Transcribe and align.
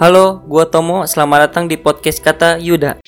Halo, 0.00 0.40
gua 0.48 0.64
Tomo. 0.64 1.04
Selamat 1.04 1.52
datang 1.52 1.68
di 1.68 1.76
podcast 1.76 2.24
Kata 2.24 2.56
Yuda. 2.56 3.04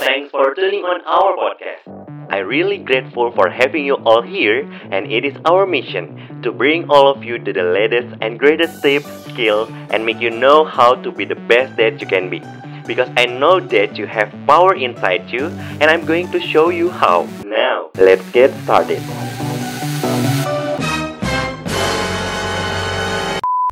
Thanks 0.00 0.32
for 0.32 0.56
tuning 0.56 0.80
on 0.80 1.04
our 1.04 1.36
podcast. 1.36 1.84
I 2.32 2.40
really 2.40 2.80
grateful 2.80 3.28
for 3.36 3.52
having 3.52 3.84
you 3.84 4.00
all 4.08 4.24
here 4.24 4.64
and 4.88 5.12
it 5.12 5.28
is 5.28 5.36
our 5.44 5.68
mission 5.68 6.16
to 6.40 6.56
bring 6.56 6.88
all 6.88 7.12
of 7.12 7.20
you 7.20 7.36
to 7.44 7.52
the 7.52 7.68
latest 7.68 8.16
and 8.24 8.40
greatest 8.40 8.80
tips, 8.80 9.04
skills 9.28 9.68
and 9.92 10.08
make 10.08 10.16
you 10.16 10.32
know 10.32 10.64
how 10.64 10.96
to 11.04 11.12
be 11.12 11.28
the 11.28 11.36
best 11.52 11.76
that 11.76 12.00
you 12.00 12.08
can 12.08 12.32
be. 12.32 12.40
Because 12.88 13.12
I 13.20 13.28
know 13.28 13.60
that 13.76 14.00
you 14.00 14.08
have 14.08 14.32
power 14.48 14.72
inside 14.72 15.28
you 15.28 15.52
and 15.84 15.92
I'm 15.92 16.08
going 16.08 16.32
to 16.32 16.40
show 16.40 16.72
you 16.72 16.88
how. 16.88 17.28
Now, 17.44 17.92
let's 18.00 18.24
get 18.32 18.56
started. 18.64 19.04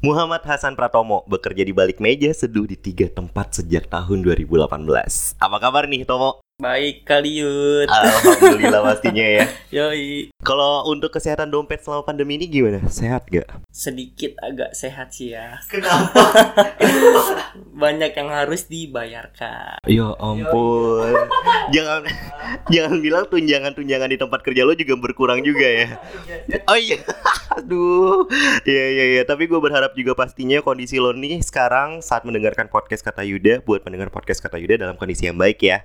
Muhammad 0.05 0.45
Hasan 0.45 0.77
Pratomo 0.77 1.25
bekerja 1.25 1.65
di 1.65 1.73
balik 1.73 1.97
meja 1.97 2.29
seduh 2.29 2.69
di 2.69 2.77
tiga 2.77 3.09
tempat 3.09 3.57
sejak 3.57 3.89
tahun 3.89 4.21
2018. 4.21 5.41
Apa 5.41 5.57
kabar 5.57 5.89
nih 5.89 6.05
Tomo? 6.05 6.44
Baik 6.63 7.03
kali 7.03 7.43
Yud. 7.43 7.91
Alhamdulillah 7.91 8.79
pastinya 8.95 9.27
ya. 9.27 9.47
Yoi. 9.75 10.31
Kalau 10.39 10.87
untuk 10.87 11.11
kesehatan 11.11 11.51
dompet 11.51 11.83
selama 11.83 12.07
pandemi 12.07 12.39
ini 12.39 12.47
gimana? 12.47 12.79
Sehat 12.87 13.27
gak? 13.27 13.59
Sedikit 13.75 14.39
agak 14.39 14.71
sehat 14.71 15.11
sih 15.11 15.35
ya. 15.35 15.59
Kenapa? 15.67 16.15
Banyak 17.83 18.15
yang 18.15 18.31
harus 18.31 18.71
dibayarkan. 18.71 19.83
ya 19.83 20.15
ampun. 20.15 21.11
jangan 21.75 22.07
jangan 22.71 23.03
bilang 23.03 23.27
tunjangan-tunjangan 23.35 24.15
di 24.15 24.19
tempat 24.23 24.47
kerja 24.47 24.63
lo 24.63 24.79
juga 24.79 24.95
berkurang 24.95 25.43
juga 25.43 25.67
ya. 25.67 25.99
Oh 26.71 26.79
iya. 26.79 27.03
Aduh. 27.59 28.31
Iya 28.63 28.85
iya 28.95 29.05
iya, 29.19 29.23
tapi 29.27 29.51
gue 29.51 29.59
berharap 29.59 29.99
juga 29.99 30.15
pastinya 30.15 30.63
kondisi 30.63 31.03
lo 31.03 31.11
nih 31.11 31.43
sekarang 31.43 31.99
saat 31.99 32.23
mendengarkan 32.23 32.71
podcast 32.71 33.03
kata 33.03 33.27
Yuda 33.27 33.67
buat 33.67 33.83
mendengar 33.83 34.15
podcast 34.15 34.39
kata 34.39 34.55
Yuda 34.63 34.87
dalam 34.87 34.95
kondisi 34.95 35.27
yang 35.27 35.35
baik 35.35 35.59
ya. 35.59 35.83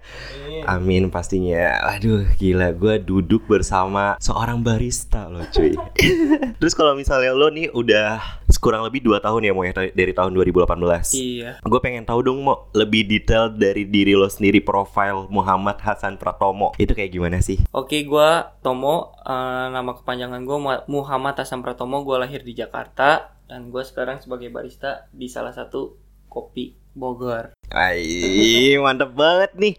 Amin 0.65 1.07
pastinya. 1.07 1.79
Aduh, 1.95 2.27
gila 2.35 2.71
gue 2.71 2.99
duduk 2.99 3.45
bersama 3.45 4.17
seorang 4.17 4.59
barista 4.59 5.27
loh, 5.27 5.43
cuy. 5.49 5.75
Terus 6.59 6.73
kalau 6.73 6.95
misalnya 6.95 7.31
lo 7.31 7.47
nih 7.47 7.69
udah 7.69 8.41
kurang 8.59 8.83
lebih 8.83 8.99
2 8.99 9.23
tahun 9.23 9.47
ya 9.47 9.51
mau 9.55 9.63
ya 9.63 9.71
dari 9.71 10.11
tahun 10.11 10.35
2018. 10.35 11.15
Iya. 11.15 11.51
Gue 11.63 11.79
pengen 11.79 12.03
tahu 12.03 12.19
dong 12.25 12.43
mau 12.43 12.67
lebih 12.71 13.07
detail 13.07 13.47
dari 13.49 13.87
diri 13.87 14.15
lo 14.15 14.27
sendiri 14.27 14.59
profile 14.59 15.29
Muhammad 15.31 15.79
Hasan 15.79 16.19
Pratomo. 16.19 16.75
Itu 16.75 16.91
kayak 16.91 17.11
gimana 17.11 17.39
sih? 17.39 17.59
Oke, 17.71 18.03
gua 18.03 18.55
Tomo. 18.59 19.15
Eh, 19.23 19.65
nama 19.69 19.95
kepanjangan 19.95 20.41
Mu- 20.43 20.85
Muhammad 20.89 21.39
Hasan 21.39 21.63
Pratomo. 21.63 22.03
Gua 22.03 22.19
lahir 22.19 22.43
di 22.43 22.51
Jakarta 22.51 23.35
dan 23.47 23.71
gua 23.71 23.87
sekarang 23.87 24.19
sebagai 24.19 24.51
barista 24.51 25.07
di 25.15 25.31
salah 25.31 25.55
satu 25.55 25.95
kopi 26.27 26.75
Bogor. 26.93 27.55
Ai, 27.71 28.75
mantep 28.75 29.13
banget 29.13 29.55
nih. 29.55 29.73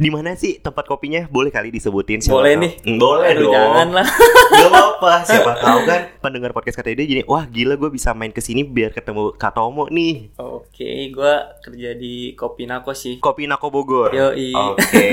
Di 0.00 0.08
mana 0.08 0.32
sih 0.32 0.56
tempat 0.56 0.88
kopinya? 0.88 1.28
Boleh 1.28 1.52
kali 1.52 1.68
disebutin 1.68 2.24
siapa 2.24 2.40
Boleh 2.40 2.56
tahu. 2.56 2.62
nih. 2.64 2.72
Mm, 2.88 2.96
Boleh 2.96 3.30
Aduh, 3.36 3.44
dong. 3.44 3.52
jangan 3.52 3.88
lah. 3.92 4.06
Gak 4.56 4.68
apa-apa. 4.72 5.12
Siapa 5.28 5.52
tahu 5.68 5.78
kan 5.84 6.00
pendengar 6.24 6.56
podcast 6.56 6.80
kata 6.80 6.96
ide 6.96 7.04
gini, 7.04 7.20
wah 7.28 7.44
gila 7.44 7.76
gue 7.76 7.92
bisa 7.92 8.16
main 8.16 8.32
ke 8.32 8.40
sini 8.40 8.64
biar 8.64 8.96
ketemu 8.96 9.36
Katomo 9.36 9.92
nih. 9.92 10.32
Oke, 10.40 11.12
gua 11.12 11.52
kerja 11.60 11.92
di 11.92 12.32
Kopi 12.32 12.64
Nako 12.64 12.96
sih. 12.96 13.20
Kopi 13.20 13.44
Nako 13.44 13.68
Bogor. 13.68 14.16
Yoi. 14.16 14.56
Oke. 14.56 15.04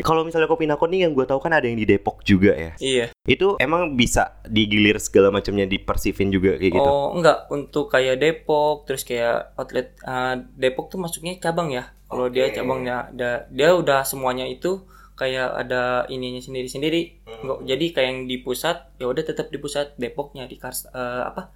Kalau 0.06 0.22
misalnya 0.22 0.46
Kopi 0.46 0.70
Nako 0.70 0.86
nih 0.86 1.10
yang 1.10 1.12
gue 1.12 1.26
tahu 1.26 1.42
kan 1.42 1.50
ada 1.50 1.66
yang 1.66 1.74
di 1.74 1.90
Depok 1.90 2.22
juga 2.22 2.54
ya. 2.54 2.72
Iya. 2.78 3.10
Itu 3.26 3.58
emang 3.58 3.98
bisa 3.98 4.38
digilir 4.46 5.02
segala 5.02 5.34
macamnya 5.34 5.66
di 5.66 5.82
Persivin 5.82 6.30
juga 6.30 6.54
kayak 6.54 6.70
gitu. 6.70 6.86
Oh, 6.86 7.18
enggak 7.18 7.50
untuk 7.50 7.90
kayak 7.90 8.22
Depok, 8.22 8.86
terus 8.86 9.02
kayak 9.02 9.58
outlet 9.58 9.98
uh, 10.06 10.38
Depok 10.54 10.86
tuh 10.86 11.02
masuknya 11.02 11.34
cabang 11.42 11.74
ya. 11.74 11.90
Kalau 12.10 12.26
dia 12.26 12.50
Oke. 12.50 12.58
cabangnya 12.58 13.06
ada 13.14 13.46
dia 13.54 13.70
udah 13.72 14.02
semuanya 14.02 14.44
itu 14.50 14.82
kayak 15.14 15.48
ada 15.66 16.10
ininya 16.10 16.42
sendiri-sendiri. 16.42 17.22
Enggak, 17.40 17.58
jadi 17.64 17.86
kayak 17.94 18.08
yang 18.08 18.20
di 18.26 18.36
pusat 18.42 18.90
ya 18.98 19.06
udah 19.06 19.22
tetap 19.22 19.48
di 19.48 19.58
pusat 19.62 19.94
Depoknya 19.94 20.44
di 20.50 20.58
Kars 20.58 20.90
eh, 20.90 21.22
apa? 21.30 21.54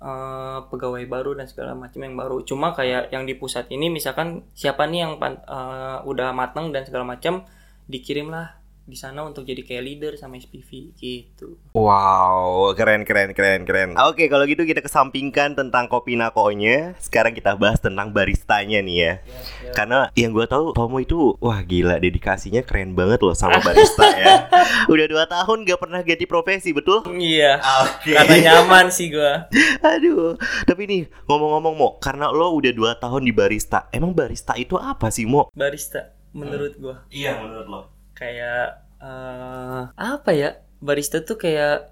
eh, 0.00 0.58
pegawai 0.68 1.04
baru 1.08 1.32
dan 1.36 1.46
segala 1.48 1.72
macam 1.76 2.00
yang 2.04 2.14
baru. 2.16 2.44
Cuma 2.44 2.72
kayak 2.76 3.12
yang 3.14 3.24
di 3.24 3.34
pusat 3.36 3.68
ini 3.72 3.88
misalkan 3.88 4.44
siapa 4.52 4.84
nih 4.88 5.00
yang 5.08 5.12
pan- 5.16 5.42
eh, 5.44 5.98
udah 6.04 6.32
matang 6.36 6.72
dan 6.74 6.84
segala 6.84 7.08
macam 7.08 7.48
dikirimlah 7.90 8.59
di 8.90 8.98
sana 8.98 9.22
untuk 9.22 9.46
jadi 9.46 9.62
kayak 9.62 9.84
leader 9.86 10.12
sama 10.18 10.34
SPV 10.36 10.98
gitu. 10.98 11.54
Wow, 11.70 12.74
keren 12.74 13.06
keren 13.06 13.30
keren 13.30 13.62
keren. 13.62 13.94
Oke, 14.02 14.26
kalau 14.26 14.42
gitu 14.50 14.66
kita 14.66 14.82
kesampingkan 14.82 15.54
tentang 15.54 15.86
kopi 15.86 16.18
nakonya. 16.18 16.98
Sekarang 16.98 17.30
kita 17.30 17.54
bahas 17.54 17.78
tentang 17.78 18.10
baristanya 18.10 18.82
nih 18.82 18.96
ya. 18.98 19.12
Karena 19.70 20.10
yang 20.18 20.34
gue 20.34 20.44
tahu 20.50 20.74
Tomo 20.74 20.98
itu 20.98 21.38
wah 21.38 21.62
gila 21.62 22.02
dedikasinya 22.02 22.66
keren 22.66 22.98
banget 22.98 23.22
loh 23.22 23.38
sama 23.38 23.62
barista 23.62 24.10
ya. 24.10 24.50
Udah 24.92 25.06
dua 25.06 25.24
tahun 25.30 25.62
gak 25.62 25.78
pernah 25.78 26.02
ganti 26.02 26.26
profesi 26.26 26.74
betul? 26.74 27.06
Iya. 27.06 27.62
Oke. 27.86 28.18
Karena 28.18 28.36
nyaman 28.50 28.90
sih 28.90 29.14
gua. 29.14 29.46
Aduh, 29.94 30.34
tapi 30.66 30.90
nih 30.90 31.02
ngomong-ngomong 31.30 31.74
Mo, 31.78 31.88
karena 32.02 32.28
lo 32.34 32.50
udah 32.58 32.72
dua 32.74 32.92
tahun 32.98 33.22
di 33.22 33.32
barista, 33.32 33.86
emang 33.94 34.10
barista 34.10 34.58
itu 34.58 34.74
apa 34.74 35.08
sih 35.14 35.24
Mo? 35.24 35.52
Barista 35.54 36.10
menurut 36.30 36.78
gua 36.78 37.06
Iya 37.10 37.38
menurut 37.42 37.66
lo. 37.68 37.99
Kayak 38.20 38.84
eh 39.00 39.82
apa 39.96 40.30
ya? 40.36 40.60
Barista 40.84 41.24
tuh 41.24 41.40
kayak 41.40 41.88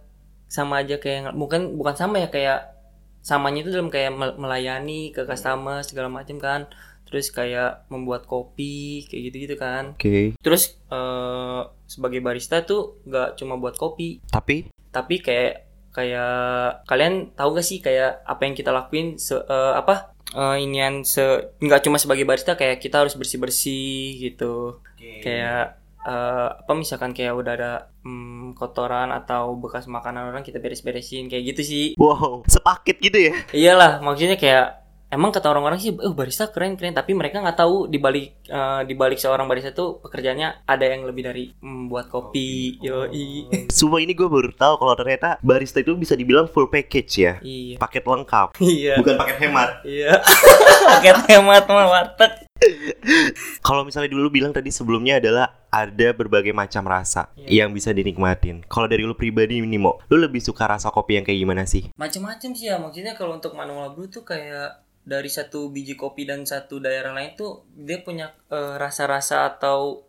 sama 0.48 0.84
aja 0.84 1.00
kayak 1.00 1.32
bukan 1.32 1.76
bukan 1.76 1.96
sama 1.96 2.20
ya 2.20 2.28
kayak 2.28 2.76
samanya 3.24 3.64
itu 3.64 3.70
dalam 3.72 3.88
kayak 3.92 4.12
mel- 4.12 4.38
melayani 4.40 5.12
ke 5.16 5.24
customer 5.24 5.80
segala 5.80 6.12
macam 6.12 6.36
kan. 6.36 6.60
Terus 7.08 7.32
kayak 7.32 7.88
membuat 7.88 8.28
kopi 8.28 9.08
kayak 9.08 9.32
gitu-gitu 9.32 9.56
kan. 9.56 9.96
Oke, 9.96 10.36
Terus 10.44 10.76
eh 10.92 11.60
sebagai 11.88 12.20
barista 12.20 12.60
tuh 12.60 13.00
nggak 13.08 13.40
cuma 13.40 13.56
buat 13.56 13.80
kopi, 13.80 14.20
tapi 14.28 14.68
tapi 14.92 15.24
kayak 15.24 15.64
kayak 15.88 16.84
kalian 16.84 17.32
tahu 17.32 17.56
gak 17.58 17.66
sih 17.66 17.80
kayak 17.80 18.20
apa 18.22 18.44
yang 18.44 18.54
kita 18.54 18.70
lakuin 18.70 19.16
se 19.16 19.34
eh, 19.34 19.72
apa 19.74 20.12
eh, 20.36 20.56
inian 20.62 21.00
se 21.02 21.24
nggak 21.58 21.80
cuma 21.88 21.96
sebagai 21.96 22.28
barista 22.28 22.54
kayak 22.60 22.78
kita 22.78 23.02
harus 23.02 23.16
bersih 23.16 23.40
bersih 23.40 24.20
gitu 24.20 24.84
kayak 25.24 25.77
eh, 26.04 26.48
apa 26.52 26.72
misalkan 26.76 27.16
kayak 27.16 27.34
udah 27.34 27.52
ada 27.54 27.72
hmm, 28.04 28.54
kotoran 28.54 29.10
atau 29.10 29.56
bekas 29.58 29.90
makanan 29.90 30.30
orang 30.30 30.46
kita 30.46 30.62
beres 30.62 30.84
beresin 30.84 31.26
kayak 31.26 31.56
gitu 31.56 31.62
sih 31.64 31.86
wow, 31.98 32.42
sepaket 32.46 32.96
gitu 33.02 33.18
ya? 33.30 33.34
iyalah 33.50 33.98
maksudnya 34.04 34.38
kayak 34.38 34.78
emang 35.08 35.32
kata 35.32 35.48
orang-orang 35.48 35.80
sih 35.80 35.96
oh 35.96 36.12
barista 36.12 36.52
keren 36.52 36.76
keren 36.76 36.92
tapi 36.92 37.16
mereka 37.16 37.40
nggak 37.40 37.56
tahu 37.56 37.88
di 37.88 37.96
balik 37.96 38.44
eh, 38.44 38.80
di 38.84 38.92
balik 38.92 39.16
seorang 39.16 39.48
barista 39.48 39.72
tuh 39.72 40.04
pekerjaannya 40.04 40.68
ada 40.68 40.84
yang 40.84 41.08
lebih 41.08 41.22
dari 41.24 41.44
membuat 41.64 42.12
kopi 42.12 42.76
yoi 42.84 43.48
Sumpah 43.72 44.00
ini 44.04 44.12
gue 44.12 44.28
baru 44.28 44.52
tahu 44.52 44.76
kalau 44.76 44.94
ternyata 44.96 45.40
barista 45.40 45.80
itu 45.80 45.96
bisa 45.96 46.12
dibilang 46.12 46.44
full 46.48 46.68
package 46.68 47.12
ya, 47.16 47.32
iya 47.40 47.76
paket 47.80 48.04
lengkap, 48.04 48.48
iya 48.60 49.00
bukan 49.00 49.16
paket 49.16 49.36
hemat. 49.48 49.70
Iya. 49.84 50.12
Paket 50.88 51.16
hemat 51.28 51.64
mah 51.68 51.86
warteg. 51.88 52.47
Kalau 53.66 53.82
misalnya 53.86 54.10
dulu 54.10 54.28
bilang 54.28 54.50
tadi 54.50 54.68
sebelumnya 54.74 55.22
adalah 55.22 55.68
ada 55.68 56.08
berbagai 56.10 56.50
macam 56.50 56.84
rasa 56.88 57.30
Iya. 57.38 57.64
yang 57.64 57.70
bisa 57.76 57.94
dinikmatin. 57.94 58.64
Kalau 58.66 58.88
dari 58.90 59.04
lu 59.04 59.14
pribadi 59.14 59.60
nih 59.60 59.80
Mo, 59.80 60.00
lu 60.10 60.18
lebih 60.18 60.42
suka 60.42 60.66
rasa 60.66 60.90
kopi 60.90 61.20
yang 61.20 61.24
kayak 61.24 61.38
gimana 61.38 61.64
sih? 61.68 61.88
Macam-macam 61.94 62.50
sih 62.56 62.66
ya. 62.68 62.76
Maksudnya 62.80 63.14
kalau 63.14 63.38
untuk 63.38 63.54
manual 63.54 63.94
brew 63.94 64.10
tuh 64.10 64.26
kayak 64.26 64.82
dari 65.08 65.30
satu 65.32 65.72
biji 65.72 65.96
kopi 65.96 66.28
dan 66.28 66.44
satu 66.44 66.84
daerah 66.84 67.16
lain 67.16 67.32
tuh 67.32 67.64
dia 67.72 68.02
punya 68.04 68.34
eh, 68.52 68.74
rasa-rasa 68.76 69.48
atau 69.48 70.04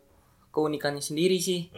keunikannya 0.50 1.00
sendiri 1.00 1.38
sih. 1.38 1.70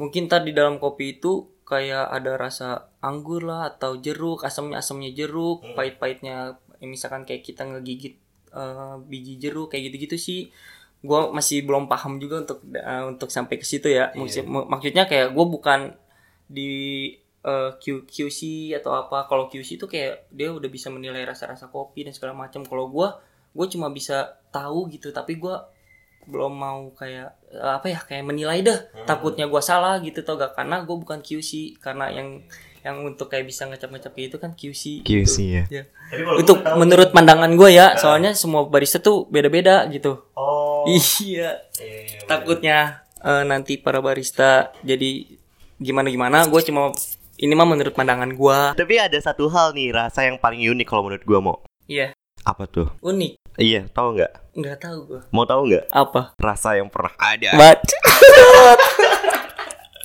Mungkin 0.00 0.26
tadi 0.26 0.50
di 0.50 0.54
dalam 0.56 0.80
kopi 0.80 1.20
itu 1.20 1.60
kayak 1.68 2.10
ada 2.10 2.34
rasa 2.34 2.68
anggur 2.98 3.46
lah 3.46 3.70
atau 3.70 3.94
jeruk, 3.94 4.42
asam-asamnya 4.42 5.14
jeruk, 5.14 5.62
pahit-pahitnya 5.76 6.58
ya 6.80 6.86
misalkan 6.88 7.28
kayak 7.28 7.44
kita 7.44 7.68
ngegigit 7.68 8.16
eh, 8.50 8.96
biji 9.02 9.36
jeruk 9.36 9.70
kayak 9.70 9.90
gitu-gitu 9.90 10.16
sih. 10.16 10.40
Gua 11.00 11.32
masih 11.32 11.64
belum 11.64 11.86
paham 11.86 12.18
juga 12.18 12.42
untuk 12.42 12.60
eh, 12.70 13.04
untuk 13.04 13.28
sampai 13.28 13.56
ke 13.56 13.64
situ 13.64 13.88
ya. 13.88 14.12
Maksud- 14.14 14.44
maksudnya 14.66 15.04
kayak 15.04 15.32
gue 15.32 15.46
bukan 15.46 15.80
di 16.46 16.70
eh, 17.40 17.70
Q, 17.76 18.04
QC 18.04 18.40
atau 18.76 18.92
apa. 18.92 19.24
Kalau 19.24 19.48
QC 19.48 19.76
itu 19.76 19.86
kayak 19.86 20.28
dia 20.28 20.50
udah 20.50 20.68
bisa 20.68 20.88
menilai 20.88 21.24
rasa-rasa 21.24 21.66
kopi 21.66 22.04
dan 22.04 22.12
segala 22.12 22.36
macam. 22.36 22.60
Kalau 22.62 22.86
gua 22.86 23.16
gue 23.50 23.66
cuma 23.66 23.88
bisa 23.88 24.28
tahu 24.50 24.86
gitu, 24.88 25.10
tapi 25.10 25.34
gua 25.34 25.66
belum 26.20 26.52
mau 26.52 26.92
kayak 26.92 27.32
apa 27.56 27.86
ya 27.88 27.98
kayak 27.98 28.22
menilai 28.22 28.60
dah 28.60 28.76
takutnya 29.08 29.48
gua 29.48 29.58
salah 29.58 29.96
gitu 29.98 30.20
tau 30.20 30.36
gak 30.36 30.52
karena 30.52 30.84
gue 30.84 30.92
bukan 30.94 31.18
QC 31.18 31.80
karena 31.80 32.12
yang 32.12 32.44
yang 32.80 33.04
untuk 33.04 33.28
kayak 33.28 33.44
bisa 33.44 33.68
ngecap-ngecap 33.68 34.12
kayak 34.12 34.28
itu 34.32 34.38
kan 34.40 34.50
QC 34.56 34.82
QC 35.04 35.36
ya. 35.44 35.64
Ya. 35.68 35.84
untuk 36.32 36.64
menurut 36.80 37.12
pandangan 37.12 37.52
gue 37.52 37.70
ya 37.70 37.92
soalnya 37.94 38.32
semua 38.32 38.64
barista 38.64 38.96
tuh 38.98 39.28
beda-beda 39.28 39.84
gitu 39.88 40.24
Oh. 40.32 40.88
iya 41.20 41.60
takutnya 42.24 43.04
eh, 43.20 43.44
nanti 43.44 43.76
para 43.76 44.00
barista 44.00 44.72
jadi 44.80 45.28
gimana 45.76 46.08
gimana 46.08 46.48
gue 46.48 46.60
cuma 46.64 46.92
ini 47.40 47.52
mah 47.52 47.68
menurut 47.68 47.92
pandangan 47.92 48.32
gue 48.32 48.58
Tapi 48.76 48.94
ada 48.96 49.16
satu 49.16 49.48
hal 49.48 49.72
nih 49.72 49.92
rasa 49.92 50.24
yang 50.24 50.36
paling 50.36 50.60
unik 50.60 50.86
kalau 50.88 51.08
menurut 51.08 51.24
gua 51.24 51.40
Mo. 51.40 51.54
iya 51.84 52.12
Apa 52.44 52.64
tuh? 52.64 52.88
unik 53.00 53.40
Iya, 53.60 53.84
tahu 53.92 54.16
nggak? 54.16 54.56
Nggak 54.56 54.76
tahu 54.80 54.98
gua. 55.04 55.20
Mau 55.36 55.44
tahu 55.44 55.68
nggak? 55.68 55.92
Apa? 55.92 56.32
Rasa 56.40 56.80
yang 56.80 56.88
pernah 56.88 57.12
ada. 57.20 57.50
Baca. 57.60 57.98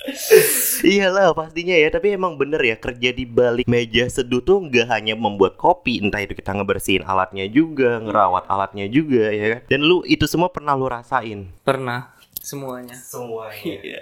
Iyalah 0.86 1.34
pastinya 1.34 1.76
ya, 1.76 1.88
tapi 1.90 2.14
emang 2.14 2.38
bener 2.38 2.60
ya 2.62 2.76
kerja 2.78 3.10
di 3.10 3.24
balik 3.26 3.66
meja 3.66 4.06
seduh 4.06 4.40
tuh 4.40 4.62
nggak 4.66 4.86
hanya 4.90 5.14
membuat 5.18 5.58
kopi, 5.58 5.98
entah 6.02 6.22
itu 6.22 6.36
kita 6.36 6.54
ngebersihin 6.54 7.02
alatnya 7.02 7.46
juga, 7.50 7.98
ngerawat 8.00 8.46
alatnya 8.46 8.86
juga 8.86 9.30
ya 9.32 9.46
kan. 9.56 9.60
Dan 9.66 9.80
lu 9.84 10.06
itu 10.06 10.24
semua 10.30 10.52
pernah 10.52 10.78
lu 10.78 10.86
rasain? 10.86 11.50
Pernah 11.66 12.14
semuanya. 12.40 12.96
Semuanya. 12.96 13.78
Iya. 13.86 14.00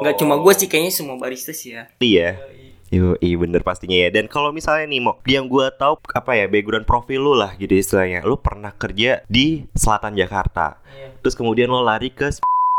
Nggak 0.00 0.16
cuma 0.24 0.40
gue 0.40 0.52
sih 0.56 0.64
kayaknya 0.64 0.92
semua 0.96 1.20
barista 1.20 1.52
sih 1.52 1.76
ya. 1.76 1.92
Iya. 2.00 2.40
Yo, 2.88 3.20
iya 3.20 3.36
bener 3.36 3.60
pastinya 3.60 4.00
ya. 4.00 4.08
Dan 4.08 4.32
kalau 4.32 4.48
misalnya 4.48 4.88
nih 4.88 5.00
mau, 5.04 5.20
yang 5.28 5.44
gua 5.44 5.68
tahu 5.68 6.00
apa 6.08 6.40
ya 6.40 6.48
background 6.48 6.88
profil 6.88 7.20
lu 7.20 7.32
lah 7.36 7.52
gitu 7.60 7.76
istilahnya. 7.76 8.24
Lu 8.24 8.40
pernah 8.40 8.72
kerja 8.72 9.20
di 9.28 9.68
selatan 9.76 10.16
Jakarta. 10.16 10.80
Iya. 10.88 11.20
Terus 11.20 11.36
kemudian 11.36 11.68
lo 11.68 11.84
lari 11.84 12.08
ke 12.08 12.32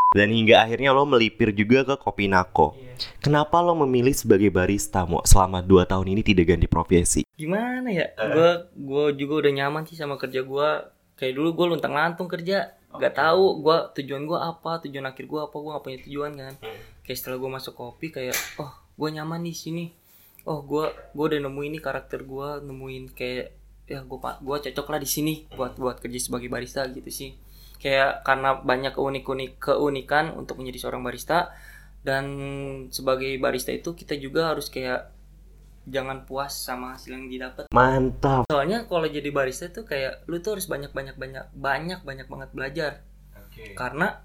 dan 0.09 0.33
hingga 0.33 0.65
akhirnya 0.65 0.89
lo 0.89 1.05
melipir 1.05 1.53
juga 1.53 1.85
ke 1.85 1.93
Kopi 2.01 2.25
Nako. 2.25 2.73
Iya. 2.73 2.97
Kenapa 3.21 3.61
lo 3.61 3.77
memilih 3.77 4.17
sebagai 4.17 4.49
barista 4.49 5.05
mau 5.05 5.21
selama 5.21 5.61
2 5.61 5.85
tahun 5.85 6.07
ini 6.17 6.21
tidak 6.25 6.45
ganti 6.49 6.65
profesi? 6.65 7.21
Gimana 7.37 7.85
ya? 7.93 8.09
Gue 8.17 8.73
gue 8.73 9.05
juga 9.21 9.45
udah 9.45 9.51
nyaman 9.53 9.85
sih 9.85 9.93
sama 9.93 10.17
kerja 10.17 10.41
gue. 10.41 10.69
Kayak 11.13 11.33
dulu 11.37 11.49
gue 11.53 11.65
luntang 11.77 11.93
lantung 11.93 12.25
kerja. 12.25 12.73
Gak 12.89 13.21
tahu 13.21 13.61
gue 13.61 13.77
tujuan 14.01 14.25
gue 14.25 14.39
apa, 14.41 14.81
tujuan 14.81 15.05
akhir 15.05 15.29
gue 15.29 15.39
apa, 15.45 15.53
gue 15.53 15.71
gak 15.77 15.85
punya 15.85 15.99
tujuan 16.01 16.31
kan. 16.33 16.53
Kayak 17.05 17.17
setelah 17.21 17.37
gue 17.37 17.49
masuk 17.53 17.73
kopi 17.77 18.09
kayak, 18.09 18.33
oh 18.57 18.73
gue 18.97 19.09
nyaman 19.13 19.45
di 19.45 19.53
sini. 19.53 19.93
Oh 20.49 20.65
gue 20.65 20.89
gue 20.89 21.25
udah 21.29 21.37
nemuin 21.45 21.77
nih 21.77 21.83
karakter 21.85 22.25
gue, 22.25 22.49
nemuin 22.65 23.13
kayak 23.13 23.53
ya 23.89 24.05
gue 24.05 24.19
gua 24.21 24.57
cocok 24.61 24.85
lah 24.85 24.99
di 25.01 25.09
sini 25.09 25.33
buat 25.49 25.73
buat 25.81 25.97
kerja 25.97 26.17
sebagai 26.21 26.45
barista 26.45 26.85
gitu 26.89 27.09
sih. 27.09 27.33
Kayak 27.79 28.27
karena 28.27 28.59
banyak 28.59 28.91
keunik-unik 28.91 29.51
keunikan 29.57 30.35
untuk 30.35 30.59
menjadi 30.59 30.87
seorang 30.87 31.01
barista. 31.01 31.55
Dan 31.99 32.25
sebagai 32.91 33.31
barista 33.39 33.71
itu 33.71 33.95
kita 33.95 34.15
juga 34.19 34.51
harus 34.51 34.67
kayak 34.71 35.11
jangan 35.89 36.23
puas 36.23 36.53
sama 36.53 36.95
hasil 36.95 37.17
yang 37.17 37.27
didapat. 37.27 37.65
Mantap. 37.73 38.45
soalnya 38.47 38.85
kalau 38.85 39.09
jadi 39.09 39.29
barista 39.33 39.73
tuh 39.73 39.83
kayak 39.87 40.27
lu 40.29 40.39
tuh 40.39 40.55
harus 40.55 40.69
banyak 40.69 40.93
banyak 40.93 41.17
banyak 41.17 41.45
banyak 41.55 41.99
banyak 42.05 42.27
banget 42.29 42.49
belajar. 42.53 42.91
Karena 43.75 44.21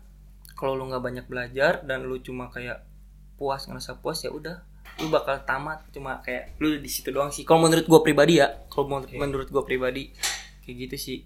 kalau 0.55 0.79
lu 0.79 0.87
nggak 0.93 1.03
banyak 1.03 1.27
belajar 1.27 1.83
dan 1.83 2.07
lu 2.07 2.21
cuma 2.23 2.53
kayak 2.53 2.85
puas 3.35 3.67
ngerasa 3.67 3.99
puas 3.99 4.23
ya 4.23 4.31
udah 4.31 4.63
lu 5.03 5.11
bakal 5.11 5.43
tamat. 5.43 5.83
Cuma 5.91 6.23
kayak 6.23 6.55
lu 6.63 6.79
di 6.79 6.91
situ 6.91 7.11
doang 7.11 7.35
sih. 7.35 7.43
Kalau 7.43 7.65
menurut 7.67 7.87
gua 7.91 8.01
pribadi 8.05 8.39
ya 8.39 8.55
kalau 8.71 8.87
menurut 8.87 9.11
menurut 9.15 9.49
gua 9.51 9.65
pribadi 9.67 10.15
kayak 10.63 10.77
gitu 10.89 10.97
sih 10.97 11.19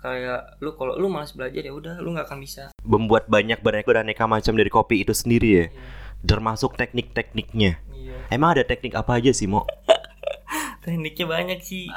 kayak 0.00 0.58
lu 0.64 0.72
kalau 0.74 0.96
lu 0.96 1.12
malas 1.12 1.36
belajar 1.36 1.60
ya 1.60 1.72
udah 1.72 2.00
lu 2.00 2.16
nggak 2.16 2.26
akan 2.26 2.40
bisa. 2.40 2.72
Membuat 2.82 3.28
banyak 3.28 3.60
beraneka 3.60 4.24
macam 4.24 4.56
dari 4.56 4.72
kopi 4.72 5.04
itu 5.04 5.12
sendiri 5.12 5.48
ya. 5.48 5.66
Termasuk 6.24 6.76
teknik-tekniknya. 6.76 7.80
iya. 7.96 8.16
Emang 8.28 8.56
ada 8.56 8.64
teknik 8.64 8.92
apa 8.96 9.16
aja 9.16 9.32
sih, 9.32 9.48
Mo? 9.48 9.64
tekniknya 10.84 11.26
banyak 11.28 11.60
sih. 11.64 11.88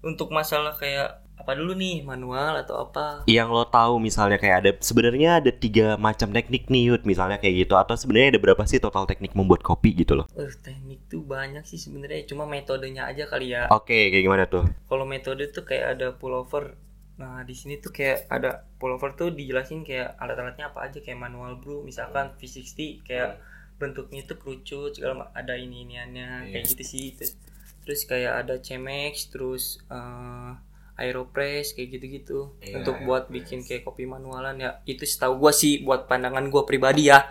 Untuk 0.00 0.32
masalah 0.32 0.76
kayak 0.80 1.20
apa 1.40 1.56
dulu 1.56 1.72
nih? 1.76 2.04
Manual 2.04 2.60
atau 2.60 2.88
apa? 2.88 3.24
Yang 3.24 3.48
lo 3.52 3.64
tahu 3.68 4.00
misalnya 4.00 4.36
kayak 4.36 4.56
ada 4.64 4.70
sebenarnya 4.80 5.40
ada 5.40 5.52
tiga 5.52 5.96
macam 5.96 6.32
teknik 6.32 6.68
nih 6.68 6.92
Yud. 6.92 7.02
Misalnya 7.04 7.40
kayak 7.40 7.68
gitu. 7.68 7.76
Atau 7.76 7.96
sebenarnya 7.96 8.36
ada 8.36 8.40
berapa 8.40 8.64
sih 8.68 8.80
total 8.80 9.08
teknik 9.08 9.32
membuat 9.32 9.64
kopi 9.64 9.92
gitu 9.96 10.16
loh? 10.16 10.28
Eh, 10.36 10.48
teknik 10.60 11.04
tuh 11.08 11.24
banyak 11.24 11.64
sih 11.64 11.80
sebenarnya. 11.80 12.28
Cuma 12.28 12.44
metodenya 12.44 13.08
aja 13.08 13.28
kali 13.28 13.56
ya. 13.56 13.68
Oke 13.72 14.12
kayak 14.12 14.24
gimana 14.24 14.44
tuh? 14.48 14.68
Kalau 14.88 15.04
metode 15.08 15.48
tuh 15.52 15.64
kayak 15.64 16.00
ada 16.00 16.12
pullover 16.16 16.76
nah 17.20 17.44
di 17.44 17.52
sini 17.52 17.76
tuh 17.76 17.92
kayak 17.92 18.26
ada 18.26 18.50
pullover 18.74 19.12
tuh 19.12 19.28
dijelasin 19.30 19.84
kayak 19.84 20.16
alat-alatnya 20.16 20.66
apa 20.66 20.80
aja 20.82 20.98
kayak 20.98 21.20
manual 21.20 21.54
brew 21.54 21.84
misalkan 21.84 22.32
V60 22.34 23.04
kayak 23.04 23.36
bentuknya 23.76 24.20
itu 24.22 24.34
kerucut 24.34 24.92
segala 24.92 25.28
ada 25.30 25.52
ini 25.54 25.84
iniannya 25.84 26.28
kayak 26.50 26.64
gitu 26.66 26.82
sih 26.82 27.06
Terus- 27.14 27.36
terus 27.80 28.00
kayak 28.04 28.32
ada 28.38 28.54
Chemex 28.56 29.28
terus 29.28 29.64
eh, 29.86 30.52
Aeropress 30.96 31.72
kayak 31.72 31.88
gitu-gitu. 31.90 32.52
Untuk 32.74 33.00
buat 33.02 33.24
bikin 33.28 33.60
kayak 33.62 33.84
kopi 33.84 34.04
manualan 34.04 34.52
ya 34.54 34.84
itu 34.84 35.00
setahu 35.02 35.36
gua 35.38 35.48
sih 35.50 35.80
buat 35.80 36.04
pandangan 36.04 36.44
gua 36.46 36.64
pribadi 36.64 37.08
ya 37.08 37.24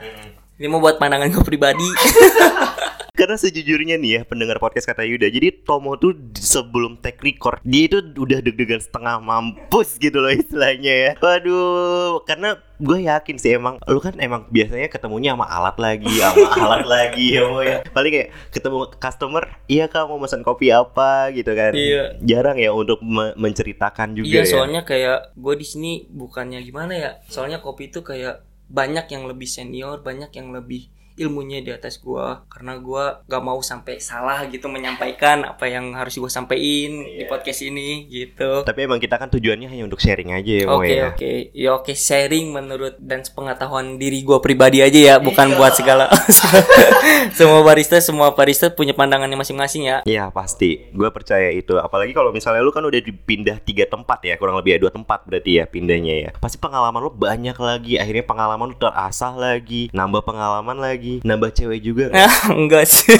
ini 0.59 0.67
mau 0.67 0.77
buat 0.77 0.99
pandangan 0.99 1.31
gua 1.31 1.41
pribadi. 1.41 1.87
Karena 3.11 3.35
sejujurnya 3.35 3.99
nih 3.99 4.11
ya 4.13 4.21
pendengar 4.23 4.63
podcast 4.63 4.87
kata 4.87 5.03
Yuda 5.03 5.27
jadi 5.27 5.51
Tomo 5.59 5.99
tuh 5.99 6.15
sebelum 6.33 6.95
take 6.95 7.19
record 7.19 7.59
dia 7.63 7.83
itu 7.85 7.99
udah 8.15 8.39
deg-degan 8.39 8.79
setengah 8.79 9.19
mampus 9.19 9.99
gitu 9.99 10.23
loh 10.23 10.31
istilahnya 10.31 10.87
ya. 10.95 11.11
Waduh 11.19 12.23
karena 12.23 12.55
gue 12.79 12.99
yakin 13.03 13.35
sih 13.35 13.59
emang 13.59 13.75
lu 13.83 13.99
kan 13.99 14.15
emang 14.15 14.47
biasanya 14.47 14.87
ketemunya 14.87 15.35
sama 15.35 15.51
alat 15.51 15.75
lagi 15.75 16.07
sama 16.07 16.47
alat 16.63 16.85
lagi 16.87 17.35
ya 17.35 17.43
Mo 17.43 17.59
ya. 17.59 17.83
Paling 17.91 18.07
kayak 18.09 18.29
ketemu 18.51 18.77
customer 18.95 19.43
iya 19.67 19.91
kak 19.91 20.07
mau 20.07 20.15
pesan 20.15 20.39
kopi 20.39 20.71
apa? 20.71 21.27
gitu 21.35 21.51
kan. 21.51 21.75
Iya. 21.75 22.23
jarang 22.23 22.55
ya 22.55 22.71
untuk 22.71 23.03
me- 23.03 23.35
menceritakan 23.35 24.15
juga 24.15 24.31
Iya, 24.31 24.41
ya. 24.41 24.47
soalnya 24.47 24.81
kayak 24.87 25.35
gue 25.35 25.53
di 25.59 25.67
sini 25.67 25.91
bukannya 26.07 26.63
gimana 26.63 26.95
ya. 26.95 27.11
Soalnya 27.27 27.59
kopi 27.59 27.91
itu 27.91 27.99
kayak 27.99 28.47
banyak 28.69 29.09
yang 29.09 29.25
lebih 29.25 29.49
senior, 29.49 29.99
banyak 30.05 30.29
yang 30.37 30.53
lebih 30.53 30.93
ilmunya 31.21 31.61
di 31.61 31.71
atas 31.71 32.01
gua 32.01 32.43
karena 32.49 32.81
gua 32.81 33.21
gak 33.29 33.43
mau 33.45 33.61
sampai 33.61 34.01
salah 34.01 34.43
gitu 34.49 34.65
menyampaikan 34.67 35.45
apa 35.45 35.69
yang 35.69 35.93
harus 35.93 36.17
gua 36.17 36.31
sampaikan 36.31 37.05
di 37.05 37.23
podcast 37.29 37.61
ini 37.61 38.09
gitu. 38.09 38.65
tapi 38.65 38.89
emang 38.89 38.97
kita 38.97 39.21
kan 39.21 39.29
tujuannya 39.29 39.69
hanya 39.69 39.85
untuk 39.85 40.01
sharing 40.01 40.33
aja 40.33 40.53
ya 40.63 40.65
Mo 40.65 40.81
Oke 40.81 40.93
ya 40.95 41.05
oke 41.13 41.31
ya 41.53 41.69
oke 41.77 41.93
sharing 41.93 42.51
menurut 42.51 42.97
dan 42.97 43.21
sepengetahuan 43.21 44.01
diri 44.01 44.25
gua 44.25 44.41
pribadi 44.41 44.81
aja 44.81 44.99
ya 44.99 45.15
bukan 45.21 45.53
buat 45.55 45.77
segala 45.77 46.09
semua 47.37 47.61
barista 47.61 48.01
semua 48.01 48.33
barista 48.33 48.71
punya 48.73 48.97
pandangannya 48.97 49.37
masing-masing 49.37 49.85
ya 49.85 49.97
Iya 50.07 50.31
pasti, 50.31 50.89
gue 50.93 51.09
percaya 51.11 51.51
itu. 51.51 51.75
Apalagi 51.77 52.15
kalau 52.15 52.31
misalnya 52.31 52.63
lu 52.63 52.71
kan 52.71 52.85
udah 52.85 53.01
dipindah 53.01 53.57
tiga 53.61 53.89
tempat 53.89 54.21
ya, 54.23 54.37
kurang 54.37 54.57
lebih 54.61 54.77
ya 54.77 54.79
dua 54.79 54.91
tempat 54.93 55.25
berarti 55.25 55.59
ya 55.59 55.65
pindahnya 55.67 56.13
ya. 56.27 56.29
Pasti 56.37 56.61
pengalaman 56.61 57.01
lu 57.01 57.11
banyak 57.11 57.57
lagi. 57.57 57.93
Akhirnya 57.97 58.25
pengalaman 58.25 58.71
lu 58.71 58.77
terasah 58.77 59.33
lagi, 59.35 59.89
nambah 59.91 60.23
pengalaman 60.23 60.77
lagi, 60.79 61.08
nambah 61.21 61.49
cewek 61.51 61.79
juga. 61.81 62.13
nggak? 62.13 62.31
enggak 62.61 62.85
sih 62.85 63.17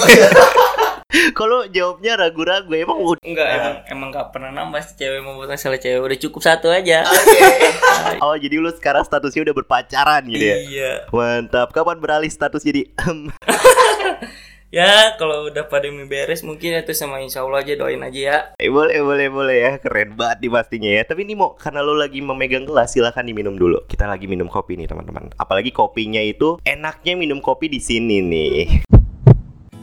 kalau 1.34 1.66
jawabnya 1.66 2.14
ragu-ragu, 2.14 2.70
emang 2.70 2.94
udah. 2.96 3.18
enggak 3.26 3.48
emang 3.50 3.74
emang 3.90 4.08
gak 4.14 4.30
pernah 4.30 4.54
nambah 4.54 4.78
sih 4.78 4.94
cewek 4.94 5.18
mau 5.20 5.34
buat 5.34 5.50
masalah 5.50 5.74
cewek 5.74 5.98
udah 5.98 6.18
cukup 6.22 6.40
satu 6.40 6.70
aja 6.70 7.02
Oh 8.24 8.36
jadi 8.36 8.62
lu 8.62 8.70
sekarang 8.70 9.02
statusnya 9.02 9.42
udah 9.42 9.54
berpacaran 9.56 10.22
gitu 10.28 10.44
ya? 10.44 10.56
iya 10.62 10.92
Mantap. 11.10 11.72
Kapan 11.72 11.98
beralih 11.98 12.30
status 12.30 12.62
jadi? 12.62 12.86
Ya 14.70 15.18
kalau 15.18 15.50
udah 15.50 15.66
pandemi 15.66 16.06
beres 16.06 16.46
mungkin 16.46 16.78
itu 16.78 16.94
sama 16.94 17.18
insya 17.18 17.42
Allah 17.42 17.66
aja 17.66 17.74
doain 17.74 18.00
aja 18.00 18.20
ya. 18.22 18.38
Eh, 18.56 18.70
boleh 18.70 19.02
boleh 19.02 19.26
boleh 19.26 19.56
ya. 19.58 19.72
Keren 19.82 20.14
banget 20.14 20.46
nih 20.46 20.50
pastinya 20.50 20.90
ya. 20.90 21.02
Tapi 21.02 21.26
ini 21.26 21.34
mau 21.34 21.58
karena 21.58 21.82
lo 21.82 21.98
lagi 21.98 22.22
memegang 22.22 22.64
gelas 22.64 22.94
silahkan 22.94 23.26
diminum 23.26 23.58
dulu. 23.58 23.82
Kita 23.90 24.06
lagi 24.06 24.30
minum 24.30 24.46
kopi 24.46 24.78
nih 24.78 24.86
teman-teman. 24.86 25.34
Apalagi 25.36 25.74
kopinya 25.74 26.22
itu 26.22 26.62
enaknya 26.62 27.18
minum 27.18 27.42
kopi 27.42 27.66
di 27.66 27.82
sini 27.82 28.22
nih 28.22 28.90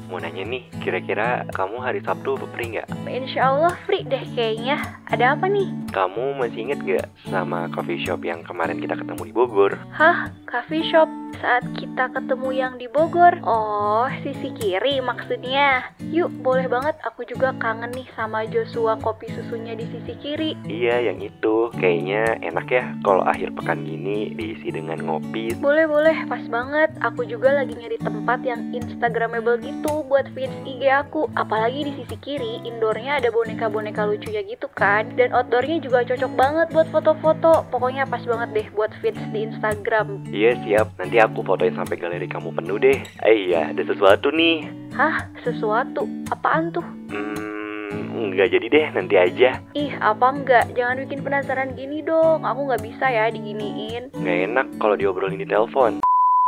mau 0.08 0.18
nanya 0.18 0.44
nih 0.44 0.64
kira-kira 0.80 1.44
kamu 1.52 1.78
hari 1.80 2.00
Sabtu 2.00 2.40
free 2.56 2.76
nggak 2.76 2.88
Insya 3.08 3.52
Allah 3.52 3.76
free 3.84 4.04
deh 4.04 4.24
kayaknya. 4.36 4.80
Ada 5.08 5.36
apa 5.36 5.48
nih? 5.48 5.68
kamu 5.88 6.36
masih 6.38 6.68
inget 6.68 6.80
gak 6.84 7.08
sama 7.32 7.72
coffee 7.72 7.98
shop 7.98 8.22
yang 8.22 8.44
kemarin 8.44 8.78
kita 8.78 8.94
ketemu 8.94 9.32
di 9.32 9.34
Bogor 9.34 9.72
Hah? 9.96 10.30
Coffee 10.46 10.84
shop 10.84 11.08
saat 11.40 11.64
kita 11.80 12.12
ketemu 12.12 12.50
yang 12.52 12.74
di 12.76 12.86
Bogor? 12.92 13.40
Oh, 13.46 14.04
sisi 14.22 14.52
kiri 14.54 15.00
maksudnya. 15.00 15.86
Yuk, 16.10 16.34
boleh 16.42 16.66
banget. 16.66 16.98
Aku 17.06 17.24
juga 17.24 17.54
kangen 17.62 17.94
nih 17.94 18.10
sama 18.18 18.44
Joshua 18.50 18.98
kopi 18.98 19.30
susunya 19.32 19.78
di 19.78 19.86
sisi 19.88 20.14
kiri. 20.18 20.58
iya 20.68 20.98
yang 21.00 21.22
itu 21.22 21.70
kayaknya 21.78 22.42
enak 22.42 22.68
ya 22.68 22.84
kalau 23.02 23.22
akhir 23.24 23.54
pekan 23.56 23.86
gini 23.86 24.34
diisi 24.34 24.70
dengan 24.74 24.98
ngopi 25.02 25.56
Boleh, 25.58 25.88
boleh. 25.88 26.26
Pas 26.28 26.44
banget. 26.52 26.90
Aku 27.00 27.24
juga 27.24 27.54
lagi 27.54 27.74
nyari 27.74 27.98
tempat 28.02 28.44
yang 28.44 28.74
instagramable 28.76 29.58
gitu 29.62 29.97
buat 30.04 30.30
feeds 30.34 30.54
IG 30.64 30.86
aku. 30.90 31.26
Apalagi 31.34 31.88
di 31.88 31.94
sisi 31.98 32.18
kiri, 32.18 32.62
indoornya 32.62 33.18
ada 33.18 33.30
boneka-boneka 33.30 34.04
lucunya 34.04 34.44
gitu 34.44 34.68
kan. 34.70 35.10
Dan 35.16 35.32
outdoornya 35.32 35.80
juga 35.80 36.04
cocok 36.04 36.32
banget 36.34 36.68
buat 36.70 36.88
foto-foto. 36.90 37.66
Pokoknya 37.70 38.04
pas 38.04 38.22
banget 38.22 38.50
deh 38.54 38.68
buat 38.74 38.92
feeds 39.00 39.22
di 39.32 39.48
Instagram. 39.48 40.22
iya 40.28 40.54
siap 40.60 40.94
nanti 40.98 41.18
aku 41.18 41.42
fotoin 41.42 41.74
sampai 41.74 41.96
galeri 41.96 42.28
kamu 42.28 42.52
penuh 42.52 42.78
deh 42.78 42.98
eh 43.22 43.36
iya 43.48 43.70
ada 43.70 43.82
sesuatu 43.82 44.30
nih 44.30 44.68
Hah? 44.94 45.30
Sesuatu? 45.42 46.10
Apaan 46.28 46.74
tuh? 46.74 46.82
Hmm, 47.12 48.34
nggak 48.34 48.50
jadi 48.50 48.68
deh, 48.68 48.88
nanti 48.94 49.16
aja. 49.16 49.62
Ih, 49.74 49.94
apa 50.00 50.26
enggak? 50.34 50.66
Jangan 50.74 51.06
bikin 51.06 51.22
penasaran 51.22 51.70
gini 51.74 52.02
dong. 52.02 52.42
Aku 52.42 52.66
nggak 52.66 52.82
bisa 52.82 53.06
ya 53.06 53.30
diginiin. 53.30 54.10
Nggak 54.12 54.38
enak 54.50 54.68
kalau 54.82 54.96
diobrolin 54.98 55.38
di 55.38 55.46
telepon. 55.46 56.02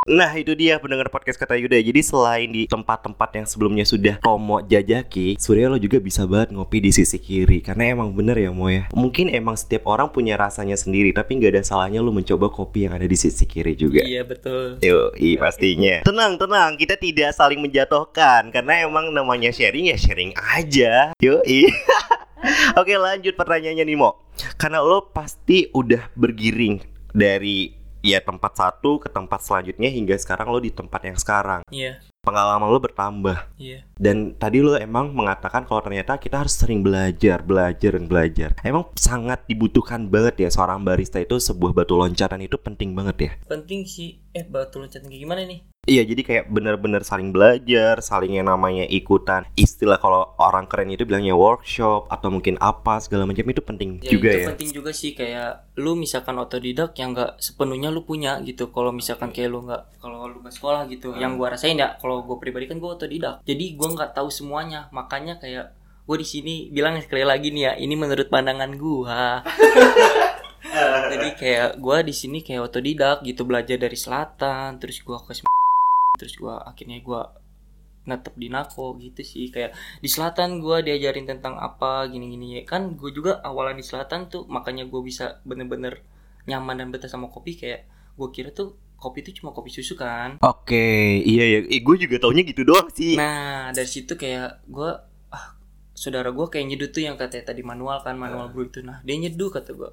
Nah 0.07 0.31
itu 0.39 0.55
dia 0.55 0.79
pendengar 0.79 1.11
podcast 1.11 1.35
kata 1.35 1.59
Yuda 1.59 1.75
Jadi 1.75 1.99
selain 1.99 2.47
di 2.47 2.63
tempat-tempat 2.71 3.29
yang 3.35 3.43
sebelumnya 3.43 3.83
sudah 3.83 4.15
Tomo 4.23 4.63
jajaki 4.63 5.35
Sebenernya 5.35 5.75
lo 5.75 5.79
juga 5.81 5.99
bisa 5.99 6.23
banget 6.23 6.55
ngopi 6.55 6.79
di 6.79 6.91
sisi 6.95 7.19
kiri 7.19 7.59
Karena 7.59 7.91
emang 7.91 8.15
bener 8.15 8.39
ya 8.39 8.49
Mo 8.55 8.71
ya 8.71 8.87
Mungkin 8.95 9.27
emang 9.27 9.59
setiap 9.59 9.91
orang 9.91 10.07
punya 10.07 10.39
rasanya 10.39 10.79
sendiri 10.79 11.11
Tapi 11.11 11.35
nggak 11.35 11.51
ada 11.59 11.63
salahnya 11.67 11.99
lo 11.99 12.15
mencoba 12.15 12.47
kopi 12.47 12.87
yang 12.87 12.95
ada 12.95 13.03
di 13.03 13.19
sisi 13.19 13.43
kiri 13.43 13.75
juga 13.75 13.99
Iya 13.99 14.23
betul 14.23 14.79
Yo, 14.79 15.11
i 15.19 15.35
pastinya. 15.35 16.05
Tenang, 16.07 16.39
tenang. 16.39 16.79
Kita 16.79 16.95
tidak 16.95 17.35
saling 17.35 17.59
menjatuhkan 17.59 18.53
karena 18.53 18.85
emang 18.85 19.11
namanya 19.11 19.51
sharing 19.51 19.91
ya 19.91 19.97
sharing 19.99 20.31
aja. 20.35 21.11
Yo, 21.19 21.43
i. 21.43 21.67
Oke, 22.79 22.95
lanjut 22.95 23.35
pertanyaannya 23.35 23.83
nih, 23.83 23.97
Mo. 23.99 24.23
Karena 24.55 24.79
lo 24.79 25.11
pasti 25.11 25.67
udah 25.75 26.11
bergiring 26.15 26.79
dari 27.11 27.78
ya 27.99 28.23
tempat 28.23 28.55
satu 28.55 28.99
ke 28.99 29.11
tempat 29.11 29.43
selanjutnya 29.43 29.91
hingga 29.91 30.15
sekarang 30.15 30.47
lo 30.51 30.59
di 30.59 30.71
tempat 30.71 31.01
yang 31.03 31.17
sekarang. 31.19 31.61
Iya 31.71 31.99
Pengalaman 32.19 32.67
lo 32.67 32.83
bertambah. 32.83 33.55
iya 33.55 33.87
Dan 33.95 34.35
tadi 34.35 34.59
lo 34.59 34.75
emang 34.75 35.15
mengatakan 35.15 35.63
kalau 35.63 35.79
ternyata 35.79 36.19
kita 36.19 36.43
harus 36.43 36.51
sering 36.51 36.83
belajar, 36.83 37.39
belajar 37.39 37.95
dan 37.95 38.05
belajar. 38.11 38.49
Emang 38.59 38.91
sangat 38.99 39.47
dibutuhkan 39.47 40.11
banget 40.11 40.47
ya 40.47 40.49
seorang 40.51 40.83
barista 40.83 41.23
itu 41.23 41.39
sebuah 41.39 41.71
batu 41.71 41.95
loncatan 41.95 42.43
itu 42.43 42.59
penting 42.59 42.91
banget 42.91 43.17
ya. 43.19 43.31
penting 43.47 43.87
sih 43.87 44.19
eh 44.35 44.45
batu 44.45 44.83
loncatan 44.83 45.09
kayak 45.09 45.21
gimana 45.25 45.41
nih 45.47 45.59
Iya, 45.89 46.05
jadi 46.05 46.21
kayak 46.21 46.45
bener-bener 46.53 47.01
saling 47.01 47.33
belajar, 47.33 47.97
saling 48.05 48.37
yang 48.37 48.45
namanya 48.45 48.85
ikutan. 48.85 49.49
Istilah 49.57 49.97
kalau 49.97 50.37
orang 50.37 50.69
keren 50.69 50.93
itu 50.93 51.01
bilangnya 51.01 51.33
workshop 51.33 52.05
atau 52.13 52.29
mungkin 52.29 52.61
apa 52.61 53.01
segala 53.01 53.25
macam 53.25 53.41
itu 53.49 53.65
penting 53.65 53.97
ya, 54.05 54.13
juga 54.13 54.29
itu 54.29 54.39
ya. 54.45 54.47
penting 54.53 54.69
juga 54.69 54.91
sih 54.93 55.17
kayak 55.17 55.73
lu 55.81 55.97
misalkan 55.97 56.37
otodidak 56.37 56.93
yang 56.93 57.17
nggak 57.17 57.41
sepenuhnya 57.41 57.89
lu 57.89 58.05
punya 58.05 58.37
gitu. 58.45 58.69
Kalau 58.69 58.93
misalkan 58.93 59.33
kayak 59.33 59.49
lu 59.49 59.65
nggak 59.65 59.97
kalau 59.97 60.29
lu 60.29 60.45
nggak 60.45 60.53
sekolah 60.53 60.85
gitu 60.93 61.17
yang 61.17 61.41
gua 61.41 61.57
rasain 61.57 61.73
ya 61.73 61.97
kalau 61.97 62.21
gua 62.21 62.37
pribadi 62.37 62.69
kan 62.69 62.77
gua 62.77 62.93
otodidak. 62.93 63.41
Jadi 63.49 63.73
gua 63.73 63.89
nggak 63.97 64.13
tahu 64.13 64.29
semuanya. 64.29 64.93
Makanya 64.93 65.41
kayak 65.41 65.73
gua 66.05 66.21
di 66.21 66.27
sini 66.29 66.69
bilang 66.69 67.01
sekali 67.01 67.25
lagi 67.25 67.49
nih 67.49 67.63
ya 67.65 67.73
ini 67.81 67.97
menurut 67.97 68.29
pandangan 68.29 68.77
gua. 68.77 69.41
Jadi 71.09 71.33
kayak 71.33 71.81
gua 71.81 72.05
di 72.05 72.13
sini 72.13 72.45
kayak 72.45 72.69
otodidak 72.69 73.25
gitu 73.25 73.41
belajar 73.41 73.81
dari 73.81 73.97
selatan 73.97 74.77
terus 74.77 75.01
gua 75.01 75.17
ke 75.25 75.33
terus 76.17 76.33
gua 76.39 76.63
akhirnya 76.65 76.97
gua 77.03 77.35
netep 78.07 78.33
di 78.39 78.49
Nako 78.49 78.97
gitu 78.97 79.21
sih. 79.21 79.53
Kayak 79.53 79.77
di 80.01 80.09
selatan 80.09 80.63
gua 80.63 80.81
diajarin 80.81 81.29
tentang 81.29 81.59
apa 81.61 82.09
gini-gini. 82.09 82.65
Kan 82.65 82.97
gue 82.97 83.11
juga 83.13 83.37
awalan 83.45 83.77
di 83.77 83.85
selatan 83.85 84.31
tuh 84.31 84.49
makanya 84.49 84.89
gue 84.89 84.97
bisa 85.03 85.43
bener-bener 85.45 86.01
nyaman 86.49 86.81
dan 86.81 86.87
betah 86.89 87.11
sama 87.11 87.29
kopi. 87.29 87.53
Kayak 87.59 87.85
gue 88.17 88.29
kira 88.33 88.49
tuh 88.49 88.73
kopi 88.97 89.21
itu 89.21 89.43
cuma 89.43 89.53
kopi 89.53 89.69
susu 89.69 89.93
kan. 89.93 90.41
Oke, 90.41 91.21
iya 91.21 91.45
ya. 91.45 91.59
Eh, 91.69 91.85
gue 91.85 91.95
juga 92.01 92.17
taunya 92.17 92.41
gitu 92.41 92.65
doang 92.65 92.89
sih. 92.89 93.13
nah 93.13 93.69
dari 93.69 93.85
situ 93.85 94.17
kayak 94.17 94.65
gue 94.65 94.89
ah 95.29 95.53
saudara 95.93 96.33
gue 96.33 96.45
kayak 96.49 96.65
nyeduh 96.65 96.89
tuh 96.89 97.05
yang 97.05 97.13
katanya 97.13 97.53
tadi 97.53 97.61
manual 97.61 98.01
kan 98.01 98.17
manual 98.17 98.49
brew 98.49 98.65
itu 98.65 98.81
nah 98.81 99.03
dia 99.05 99.15
nyeduh 99.19 99.53
kata 99.53 99.71
gue 99.77 99.91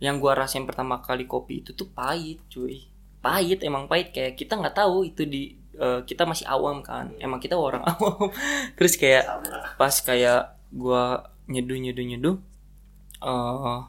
yang 0.00 0.16
gue 0.22 0.30
rasain 0.32 0.64
pertama 0.64 1.02
kali 1.02 1.26
kopi 1.26 1.60
itu 1.60 1.74
tuh 1.74 1.90
pahit 1.90 2.38
cuy 2.48 2.86
pahit 3.20 3.60
emang 3.66 3.90
pahit. 3.90 4.14
Kayak 4.14 4.38
kita 4.38 4.58
nggak 4.58 4.76
tahu 4.76 5.06
itu 5.06 5.22
di 5.26 5.56
eh, 5.78 6.00
kita 6.06 6.24
masih 6.24 6.46
awam 6.48 6.80
kan. 6.80 7.14
Emang 7.18 7.38
kita 7.42 7.58
orang 7.58 7.82
awam. 7.90 8.30
Terus 8.74 8.94
kayak 8.98 9.24
pas 9.76 9.94
kayak 10.02 10.58
gua 10.74 11.32
nyeduh 11.48 11.80
nyeduh 11.80 12.04
nyeduh 12.04 12.36
eh 13.18 13.80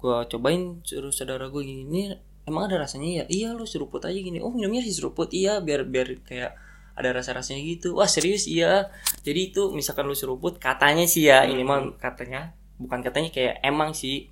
gua 0.00 0.24
cobain 0.28 0.80
suruh 0.84 1.12
saudara 1.12 1.48
gue 1.48 1.62
gini 1.64 2.12
emang 2.44 2.68
ada 2.68 2.84
rasanya 2.84 3.22
ya? 3.22 3.24
Iya 3.28 3.48
lu 3.56 3.64
seruput 3.64 4.04
aja 4.04 4.16
gini. 4.16 4.40
Oh 4.40 4.52
minumnya 4.52 4.84
sih 4.84 4.92
seruput. 4.92 5.32
Iya 5.32 5.60
biar 5.64 5.88
biar 5.88 6.20
kayak 6.24 6.52
ada 6.94 7.10
rasa 7.10 7.34
rasanya 7.34 7.64
gitu. 7.64 7.96
Wah 7.98 8.08
serius? 8.08 8.46
Iya. 8.46 8.92
Jadi 9.24 9.52
itu 9.52 9.72
misalkan 9.72 10.06
lu 10.06 10.16
seruput 10.16 10.60
katanya 10.60 11.08
sih 11.08 11.26
ya 11.26 11.48
ini 11.48 11.64
mah 11.66 11.96
katanya 11.98 12.54
bukan 12.76 13.00
katanya 13.00 13.32
kayak 13.32 13.64
emang 13.64 13.96
sih. 13.96 14.30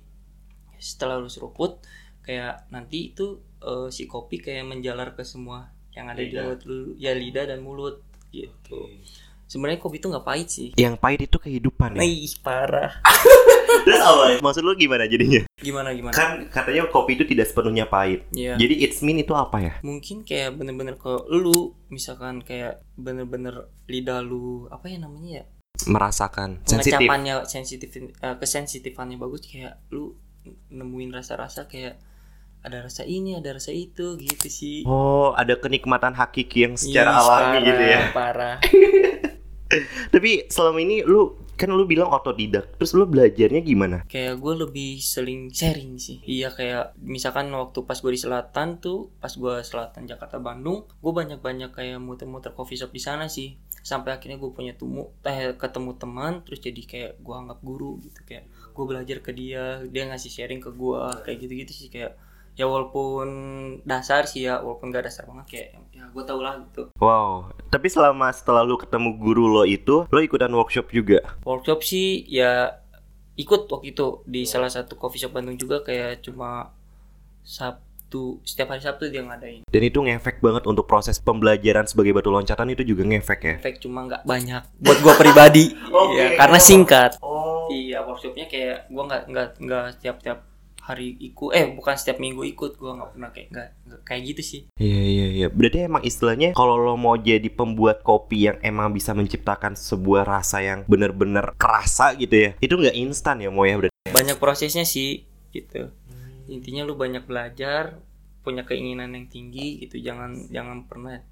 Setelah 0.77 1.19
lu 1.19 1.29
seruput 1.29 1.81
kayak 2.23 2.69
nanti 2.71 3.11
itu 3.11 3.43
eh, 3.63 3.87
si 3.89 4.03
kopi 4.05 4.37
kayak 4.37 4.67
menjalar 4.67 5.11
ke 5.11 5.23
semua 5.23 5.71
yang 5.91 6.07
ada 6.07 6.19
di 6.19 6.29
Lidah. 6.29 6.43
mulut 6.45 6.61
lu 6.63 6.77
ya 6.95 7.11
lidah 7.11 7.45
dan 7.45 7.59
mulut 7.59 8.01
gitu 8.29 8.89
sebenarnya 9.45 9.77
kopi 9.77 9.97
itu 9.97 10.07
nggak 10.07 10.23
pahit 10.23 10.47
sih 10.47 10.69
Yang 10.73 10.95
pahit 10.97 11.21
itu 11.23 11.37
kehidupan 11.37 11.93
ya. 11.93 12.01
Ih, 12.01 12.33
parah 12.39 12.97
Terus 13.85 13.99
apa? 13.99 14.37
Maksud 14.39 14.61
lu 14.61 14.73
gimana 14.73 15.05
jadinya? 15.05 15.41
gimana 15.55 15.91
gimana 15.91 16.13
Kan 16.13 16.45
katanya 16.47 16.85
kopi 16.87 17.13
itu 17.13 17.25
tidak 17.25 17.47
sepenuhnya 17.47 17.85
pahit. 17.85 18.25
Iya. 18.29 18.53
Jadi 18.55 18.75
it's 18.79 18.99
mean 18.99 19.17
itu 19.17 19.33
apa 19.33 19.57
ya? 19.59 19.73
mungkin 19.81 20.21
kayak 20.21 20.53
bener-bener 20.53 20.95
ke 20.95 21.09
lu 21.31 21.73
misalkan 21.87 22.41
kayak 22.41 22.81
bener-bener 22.95 23.53
lidah 23.85 24.19
lu 24.19 24.65
apa 24.67 24.87
ya 24.87 24.97
namanya 24.97 25.41
ya 25.41 25.45
Merasakan 25.83 26.61
sensitif. 26.63 27.01
pengecapannya 27.01 27.35
sensitif 27.45 27.89
eh, 27.97 28.35
kesensitifannya 28.35 29.17
bagus 29.17 29.41
kayak 29.43 29.81
lu 29.89 30.13
nemuin 30.69 31.11
rasa-rasa 31.11 31.65
kayak 31.65 31.97
ada 32.63 32.79
rasa 32.81 33.03
ini 33.03 33.35
ada 33.35 33.51
rasa 33.51 33.69
itu 33.69 34.15
gitu 34.15 34.47
sih 34.47 34.81
Oh, 34.83 35.35
ada 35.35 35.55
kenikmatan 35.55 36.15
hakiki 36.15 36.63
yang 36.63 36.73
secara 36.73 37.11
Ih, 37.11 37.19
alami 37.19 37.29
parah, 37.35 37.61
gitu 37.61 37.83
ya. 37.83 37.99
parah 38.11 38.57
Tapi 40.13 40.45
selama 40.47 40.77
ini 40.79 41.01
lu 41.01 41.33
kan 41.53 41.69
lu 41.69 41.85
bilang 41.85 42.09
otodidak. 42.09 42.77
Terus 42.77 42.93
lu 42.93 43.05
belajarnya 43.05 43.61
gimana? 43.61 43.97
kayak 44.05 44.37
gue 44.37 44.53
lebih 44.53 45.01
sering 45.01 45.49
sharing 45.49 45.97
sih 45.97 46.21
iya 46.23 46.53
kayak 46.53 46.93
misalkan 47.01 47.49
waktu 47.49 47.81
pas 47.81 47.97
gue 47.97 48.13
di 48.13 48.21
selatan 48.21 48.77
tuh 48.77 49.09
pas 49.17 49.33
gue 49.33 49.55
selatan 49.61 50.05
Jakarta 50.05 50.37
Bandung 50.37 50.85
gue 50.85 51.13
banyak 51.13 51.41
banyak 51.41 51.73
kayak 51.73 51.97
muter-muter 51.97 52.53
coffee 52.53 52.77
shop 52.77 52.93
di 52.93 53.01
sana 53.01 53.25
sih 53.25 53.57
sampai 53.81 54.13
akhirnya 54.13 54.37
gue 54.37 54.51
punya 54.53 54.77
temu 54.77 55.09
eh 55.25 55.57
ketemu 55.57 55.91
teman 55.97 56.45
terus 56.45 56.61
jadi 56.61 56.81
kayak 56.85 57.11
gue 57.19 57.35
anggap 57.35 57.59
guru 57.61 57.97
gitu 58.01 58.21
kayak 58.23 58.45
gue 58.49 58.85
belajar 58.85 59.17
ke 59.21 59.31
dia 59.33 59.81
dia 59.89 60.03
ngasih 60.05 60.29
sharing 60.29 60.61
ke 60.61 60.69
gue 60.69 61.01
kayak 61.25 61.37
gitu-gitu 61.39 61.73
sih 61.73 61.89
kayak 61.89 62.13
ya 62.53 62.65
walaupun 62.65 63.27
dasar 63.81 64.23
sih 64.23 64.43
ya 64.43 64.57
walaupun 64.57 64.87
gak 64.87 65.05
dasar 65.05 65.25
banget 65.25 65.45
kayak 65.47 65.67
ya 65.91 66.03
gue 66.05 66.23
tau 66.23 66.37
lah 66.37 66.57
gitu 66.59 66.93
Wow. 66.95 67.49
Tapi 67.67 67.87
selama 67.87 68.29
setelah 68.29 68.61
lu 68.61 68.75
ketemu 68.75 69.09
guru 69.15 69.45
lo 69.47 69.63
itu, 69.63 70.05
lo 70.05 70.19
ikutan 70.19 70.49
workshop 70.49 70.87
juga. 70.87 71.25
workshop 71.41 71.81
sih 71.81 72.21
ya 72.23 72.77
ikut 73.33 73.65
waktu 73.65 73.89
itu 73.89 74.21
di 74.23 74.43
salah 74.43 74.67
satu 74.67 74.93
coffee 74.93 75.17
shop 75.19 75.33
Bandung 75.33 75.55
juga 75.55 75.81
kayak 75.81 76.21
cuma 76.21 76.69
Sabtu 77.41 77.81
setiap 78.41 78.69
hari 78.69 78.79
Sabtu 78.79 79.09
dia 79.09 79.19
ngadain 79.19 79.65
Dan 79.65 79.81
itu 79.81 79.99
ngefek 79.99 80.37
banget 80.39 80.63
untuk 80.63 80.85
proses 80.85 81.17
pembelajaran 81.17 81.83
sebagai 81.83 82.13
batu 82.13 82.29
loncatan 82.29 82.69
itu 82.69 82.85
juga 82.85 83.03
ngefek 83.03 83.39
ya. 83.41 83.53
efek 83.57 83.81
cuma 83.81 84.05
nggak 84.05 84.21
banyak 84.23 84.61
buat 84.77 84.97
gua 84.99 85.13
pribadi 85.13 85.73
Oke. 85.91 86.13
ya 86.13 86.27
karena 86.35 86.59
singkat 86.59 87.17
Oh. 87.19 87.67
iya 87.67 87.99
workshopnya 87.99 88.45
kayak 88.45 88.85
gua 88.87 89.03
nggak 89.03 89.21
nggak 89.27 89.47
nggak 89.59 89.83
setiap 89.91 90.17
tiap 90.19 90.39
hari 90.83 91.15
ikut 91.17 91.55
eh 91.55 91.71
bukan 91.71 91.95
setiap 91.95 92.19
minggu 92.19 92.43
ikut 92.43 92.75
gua 92.75 92.99
nggak 92.99 93.09
pernah 93.15 93.29
kayak 93.31 93.47
nggak 93.55 93.67
nggak 93.87 94.01
kayak 94.03 94.21
gitu 94.35 94.41
sih 94.43 94.61
Iya 94.75 94.99
iya 94.99 95.25
iya. 95.31 95.47
Berarti 95.47 95.87
emang 95.87 96.03
istilahnya 96.03 96.51
kalau 96.53 96.75
lo 96.75 96.99
mau 96.99 97.15
jadi 97.15 97.47
pembuat 97.47 98.03
kopi 98.03 98.51
yang 98.51 98.57
emang 98.59 98.91
bisa 98.91 99.15
menciptakan 99.15 99.79
sebuah 99.79 100.27
rasa 100.27 100.59
yang 100.59 100.83
bener-bener 100.83 101.55
kerasa 101.55 102.11
gitu 102.19 102.35
ya. 102.35 102.49
Itu 102.59 102.75
nggak 102.75 102.99
instan 102.99 103.39
ya 103.39 103.47
mau 103.47 103.63
ya 103.63 103.79
berarti. 103.79 103.95
banyak 104.11 104.37
prosesnya 104.37 104.83
sih 104.83 105.23
gitu 105.49 105.89
intinya 106.45 106.83
lu 106.83 106.93
banyak 106.93 107.23
belajar 107.23 108.03
punya 108.43 108.67
keinginan 108.67 109.15
yang 109.15 109.31
tinggi 109.31 109.79
gitu 109.79 109.95
jangan 110.03 110.35
jangan 110.51 110.83
pernah 110.85 111.23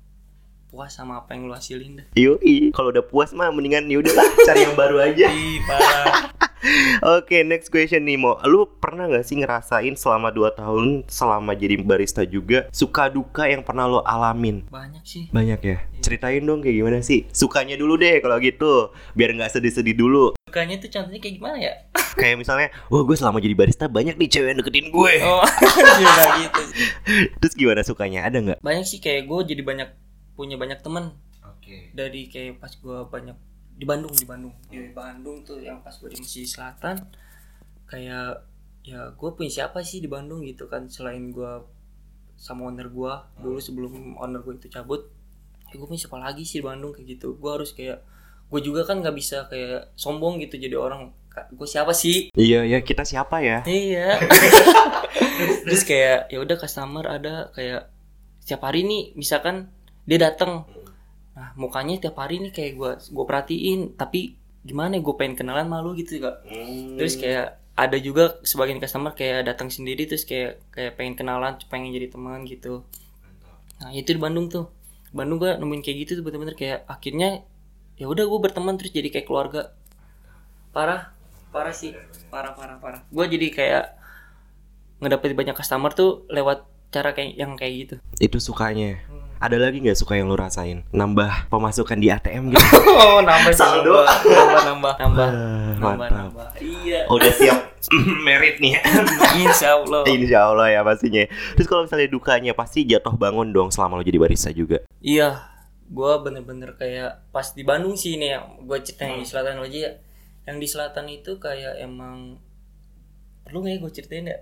puas 0.71 0.95
sama 0.95 1.19
apa 1.19 1.35
yang 1.35 1.51
lu 1.51 1.53
hasilin 1.53 1.99
dah 1.99 2.07
Yoi, 2.15 2.71
kalau 2.71 2.95
udah 2.95 3.03
puas 3.03 3.35
mah 3.35 3.51
mendingan 3.51 3.91
ya 3.91 3.99
udahlah 3.99 4.23
cari 4.47 4.63
yang 4.63 4.75
baru 4.79 4.97
aja. 5.03 5.27
Ih, 5.27 5.59
parah 5.67 6.31
Oke, 7.17 7.41
next 7.41 7.73
question 7.73 8.05
nih 8.05 8.17
Mo. 8.17 8.37
Lu 8.45 8.69
pernah 8.69 9.09
gak 9.09 9.25
sih 9.25 9.37
ngerasain 9.41 9.93
selama 9.97 10.29
2 10.29 10.59
tahun 10.59 10.87
selama 11.09 11.51
jadi 11.57 11.81
barista 11.81 12.21
juga 12.25 12.69
suka 12.69 13.09
duka 13.09 13.49
yang 13.49 13.65
pernah 13.65 13.89
lo 13.89 14.01
alamin? 14.05 14.63
banyak 14.69 15.03
sih 15.03 15.23
Banyak 15.33 15.59
ya. 15.65 15.77
Ceritain 16.01 16.41
dong 16.45 16.61
kayak 16.61 16.77
gimana 16.77 16.99
sih? 17.01 17.25
Sukanya 17.33 17.77
dulu 17.77 17.97
deh 17.97 18.21
kalau 18.21 18.37
gitu, 18.41 18.93
biar 19.17 19.33
nggak 19.33 19.53
sedih-sedih 19.53 19.97
dulu. 19.97 20.33
Sukanya 20.49 20.77
tuh 20.81 20.89
contohnya 20.89 21.19
kayak 21.21 21.35
gimana 21.37 21.57
ya? 21.57 21.73
Kayak 22.19 22.43
misalnya, 22.43 22.67
wah 22.91 23.07
gue 23.07 23.15
selama 23.15 23.39
jadi 23.39 23.55
barista 23.55 23.87
banyak 23.87 24.19
nih 24.19 24.27
cewek 24.27 24.51
yang 24.51 24.59
deketin 24.59 24.91
gue. 24.91 25.13
Oh, 25.23 25.47
gila 26.03 26.25
gitu. 26.43 26.63
Terus 27.39 27.53
gimana 27.55 27.81
sukanya? 27.87 28.27
Ada 28.27 28.37
nggak? 28.43 28.59
Banyak 28.59 28.83
sih 28.83 28.99
kayak 28.99 29.31
gue 29.31 29.39
jadi 29.47 29.63
banyak 29.63 29.89
punya 30.35 30.59
banyak 30.59 30.83
teman 30.83 31.15
Oke. 31.47 31.95
dari 31.95 32.27
kayak 32.27 32.59
pas 32.59 32.75
gue 32.75 32.97
banyak 33.07 33.37
di 33.81 33.85
Bandung 33.89 34.13
di 34.13 34.29
Bandung. 34.29 34.53
Di 34.69 34.93
Bandung 34.93 35.41
tuh 35.41 35.57
yang 35.57 35.81
pas 35.81 35.97
gue 35.97 36.13
di 36.13 36.21
Mesir 36.21 36.45
Selatan 36.45 37.01
kayak 37.89 38.45
ya 38.85 39.09
gue 39.09 39.29
punya 39.33 39.49
siapa 39.49 39.81
sih 39.81 39.97
di 39.97 40.05
Bandung 40.05 40.45
gitu 40.45 40.69
kan 40.69 40.85
selain 40.85 41.33
gue 41.33 41.65
sama 42.37 42.69
owner 42.69 42.93
gue 42.93 43.13
dulu 43.41 43.57
sebelum 43.57 44.21
owner 44.21 44.41
gue 44.45 44.57
itu 44.61 44.69
cabut 44.69 45.09
ya 45.69 45.81
gue 45.81 45.87
punya 45.89 46.01
siapa 46.05 46.17
lagi 46.21 46.45
sih 46.45 46.61
di 46.61 46.65
Bandung 46.69 46.93
kayak 46.93 47.17
gitu. 47.17 47.33
Gue 47.41 47.57
harus 47.57 47.73
kayak 47.73 48.05
gue 48.53 48.59
juga 48.61 48.85
kan 48.85 49.01
nggak 49.01 49.17
bisa 49.17 49.49
kayak 49.49 49.97
sombong 49.97 50.37
gitu 50.45 50.61
jadi 50.61 50.77
orang 50.77 51.09
gue 51.31 51.67
siapa 51.67 51.95
sih? 51.97 52.29
Iya 52.37 52.67
ya, 52.67 52.85
kita 52.85 53.01
siapa 53.01 53.41
ya? 53.41 53.65
Iya. 53.65 54.19
Terus 55.65 55.81
kayak 55.89 56.29
ya 56.29 56.37
udah 56.37 56.57
customer 56.59 57.07
ada 57.07 57.49
kayak 57.57 57.89
setiap 58.43 58.61
hari 58.67 58.85
nih 58.85 59.17
misalkan 59.17 59.73
dia 60.05 60.21
datang 60.21 60.69
nah 61.31 61.55
mukanya 61.55 61.95
tiap 61.95 62.19
hari 62.19 62.43
nih 62.43 62.51
kayak 62.51 62.73
gue 62.75 62.91
gue 63.07 63.25
perhatiin 63.25 63.95
tapi 63.95 64.35
gimana 64.61 64.99
ya 64.99 65.01
gue 65.01 65.15
pengen 65.17 65.35
kenalan 65.39 65.67
malu 65.67 65.97
gitu 65.97 66.21
kak. 66.21 66.45
Terus 66.97 67.17
kayak 67.17 67.57
ada 67.73 67.97
juga 67.97 68.37
sebagian 68.45 68.77
customer 68.77 69.15
kayak 69.17 69.49
datang 69.49 69.73
sendiri 69.73 70.05
terus 70.05 70.27
kayak 70.27 70.61
kayak 70.69 70.99
pengen 70.99 71.17
kenalan 71.17 71.57
pengen 71.71 71.89
jadi 71.95 72.13
teman 72.13 72.45
gitu. 72.45 72.85
Nah 73.81 73.89
itu 73.95 74.13
di 74.13 74.21
Bandung 74.21 74.51
tuh. 74.51 74.69
Bandung 75.11 75.41
gue 75.41 75.57
nemuin 75.57 75.81
kayak 75.81 75.97
gitu 76.05 76.11
tuh 76.21 76.23
bener-bener 76.23 76.53
kayak 76.53 76.85
akhirnya 76.85 77.41
ya 77.97 78.05
udah 78.05 78.23
gue 78.27 78.39
berteman 78.39 78.77
terus 78.77 78.93
jadi 78.93 79.09
kayak 79.09 79.25
keluarga. 79.25 79.73
Parah 80.75 81.09
parah 81.49 81.73
sih. 81.73 81.97
Parah 82.29 82.53
parah 82.53 82.77
parah. 82.77 83.01
Gue 83.09 83.25
jadi 83.27 83.47
kayak 83.49 83.85
ngedapetin 85.01 85.35
banyak 85.35 85.55
customer 85.57 85.89
tuh 85.91 86.29
lewat 86.29 86.69
cara 86.93 87.17
kayak 87.17 87.33
yang 87.33 87.57
kayak 87.57 87.73
gitu. 87.87 87.95
Itu 88.21 88.37
sukanya. 88.37 89.01
Ada 89.41 89.57
lagi 89.57 89.81
nggak 89.81 89.97
suka 89.97 90.13
yang 90.13 90.29
lu 90.29 90.37
rasain? 90.37 90.85
Nambah 90.93 91.49
pemasukan 91.49 91.97
di 91.97 92.13
ATM 92.13 92.53
gitu. 92.53 92.61
oh 92.93 93.25
nambah 93.25 93.49
Saldo. 93.49 94.05
nambah 94.05 94.61
nambah 94.69 94.93
nambah 95.01 95.27
Ah, 95.33 95.73
nambah 95.81 95.97
mantap. 95.97 96.13
nambah 96.29 96.47
iya 96.61 97.09
Udah 97.09 97.31
siap 97.33 97.59
merit 98.29 98.61
nih. 98.61 98.77
insya 99.41 99.81
Allah 99.81 100.05
Insya 100.05 100.39
Allah 100.45 100.67
ya 100.69 100.85
pastinya. 100.85 101.25
Terus 101.57 101.65
kalau 101.65 101.89
misalnya 101.89 102.05
dukanya 102.07 102.53
pasti 102.53 102.85
jatuh 102.85 103.17
bangun 103.17 103.49
dong 103.49 103.73
selama 103.73 103.97
lo 103.97 104.05
jadi 104.05 104.21
barista 104.21 104.53
juga. 104.53 104.85
Iya, 105.01 105.41
gue 105.89 106.13
bener-bener 106.21 106.77
kayak 106.77 107.33
pas 107.33 107.49
di 107.49 107.65
Bandung 107.65 107.97
sih 107.97 108.21
ini 108.21 108.37
yang 108.37 108.61
gue 108.61 108.77
ceritain 108.79 109.17
di 109.17 109.25
selatan 109.25 109.57
aja 109.57 109.79
ya. 109.89 109.91
Yang 110.45 110.57
di 110.61 110.67
selatan 110.69 111.05
itu 111.09 111.41
kayak 111.41 111.81
emang 111.81 112.37
perlu 113.41 113.65
nggak 113.65 113.73
ya 113.73 113.79
gue 113.81 113.91
ceritain 113.91 114.25
ya? 114.29 114.37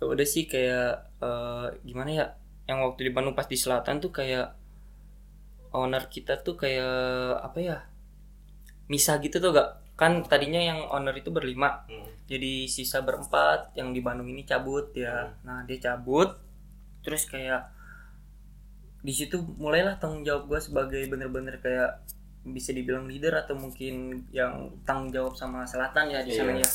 Ya 0.00 0.04
Udah 0.08 0.24
sih 0.24 0.48
kayak 0.48 1.12
eh, 1.20 1.66
gimana 1.84 2.08
ya? 2.08 2.26
Yang 2.68 2.78
waktu 2.84 3.00
di 3.08 3.12
Bandung 3.16 3.32
pas 3.32 3.48
di 3.48 3.56
selatan 3.56 3.98
tuh 3.98 4.12
kayak 4.12 4.52
owner 5.72 6.04
kita 6.08 6.40
tuh 6.44 6.54
kayak 6.54 7.40
apa 7.40 7.58
ya? 7.58 7.76
Misah 8.88 9.16
gitu 9.20 9.40
tuh 9.40 9.52
gak? 9.52 9.84
Kan 9.98 10.22
tadinya 10.24 10.60
yang 10.62 10.86
owner 10.92 11.10
itu 11.12 11.32
berlima, 11.34 11.82
jadi 12.30 12.68
sisa 12.70 13.02
berempat. 13.02 13.74
Yang 13.74 13.88
di 13.98 14.00
Bandung 14.00 14.28
ini 14.30 14.46
cabut 14.46 14.94
ya. 14.94 15.34
Nah 15.42 15.66
dia 15.66 15.80
cabut, 15.82 16.38
terus 17.02 17.26
kayak 17.26 17.72
di 18.98 19.14
situ 19.14 19.40
mulailah 19.58 19.96
tanggung 19.98 20.22
jawab 20.22 20.46
gue 20.46 20.60
sebagai 20.60 21.02
bener-bener 21.06 21.58
kayak 21.62 22.02
bisa 22.42 22.74
dibilang 22.74 23.06
leader 23.06 23.30
atau 23.34 23.54
mungkin 23.54 24.26
yang 24.34 24.74
tanggung 24.82 25.10
jawab 25.12 25.34
sama 25.38 25.62
selatan 25.66 26.10
ya 26.10 26.20
di 26.22 26.32
sana 26.34 26.54
Iya. 26.56 26.66
ya 26.66 26.70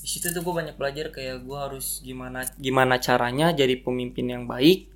di 0.00 0.08
situ 0.08 0.32
tuh 0.32 0.40
gue 0.40 0.54
banyak 0.54 0.76
belajar 0.80 1.12
kayak 1.12 1.44
gue 1.44 1.58
harus 1.58 2.00
gimana 2.00 2.48
gimana 2.56 2.96
caranya 2.96 3.52
jadi 3.52 3.76
pemimpin 3.80 4.26
yang 4.32 4.44
baik 4.48 4.88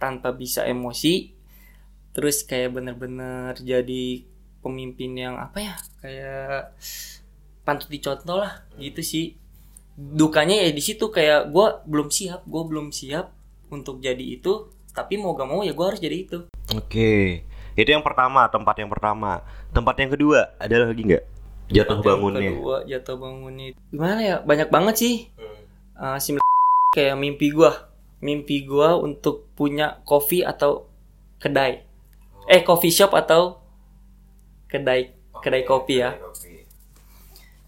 tanpa 0.00 0.32
bisa 0.32 0.64
emosi 0.64 1.36
terus 2.16 2.42
kayak 2.42 2.80
bener-bener 2.80 3.52
jadi 3.60 4.24
pemimpin 4.64 5.12
yang 5.16 5.36
apa 5.36 5.58
ya 5.60 5.74
kayak 6.00 6.72
pantut 7.68 7.92
dicontoh 7.92 8.40
lah 8.40 8.64
gitu 8.80 9.04
sih 9.04 9.36
dukanya 9.96 10.64
ya 10.64 10.70
di 10.72 10.82
situ 10.84 11.12
kayak 11.12 11.52
gue 11.52 11.66
belum 11.84 12.08
siap 12.08 12.44
gue 12.48 12.62
belum 12.64 12.92
siap 12.92 13.32
untuk 13.68 14.00
jadi 14.00 14.40
itu 14.40 14.72
tapi 14.96 15.20
mau 15.20 15.36
gak 15.36 15.48
mau 15.48 15.60
ya 15.60 15.76
gue 15.76 15.86
harus 15.86 16.00
jadi 16.00 16.16
itu 16.24 16.48
Oke. 16.74 17.46
Itu 17.78 17.88
yang 17.92 18.02
pertama, 18.02 18.48
tempat 18.50 18.74
yang 18.82 18.90
pertama. 18.90 19.44
Tempat 19.70 19.94
yang 20.02 20.10
kedua, 20.18 20.56
ada 20.58 20.82
lagi 20.82 21.02
nggak? 21.06 21.24
Jatuh 21.66 21.98
bangunnya. 21.98 22.50
kedua 22.52 22.76
jatuh 22.86 23.16
bangunnya. 23.18 23.74
Gimana 23.90 24.20
ya? 24.22 24.36
Banyak 24.42 24.68
banget 24.70 24.94
sih. 24.98 25.14
Uh, 25.96 26.18
kayak 26.94 27.16
mimpi 27.16 27.52
gue 27.52 27.72
mimpi 28.20 28.64
gue 28.64 28.90
untuk 28.96 29.52
punya 29.52 30.00
kopi 30.08 30.40
atau 30.40 30.88
kedai. 31.36 31.84
Eh 32.48 32.62
coffee 32.64 32.94
shop 32.94 33.12
atau 33.12 33.60
kedai 34.70 35.12
kedai 35.44 35.62
kopi 35.62 36.00
ya. 36.00 36.16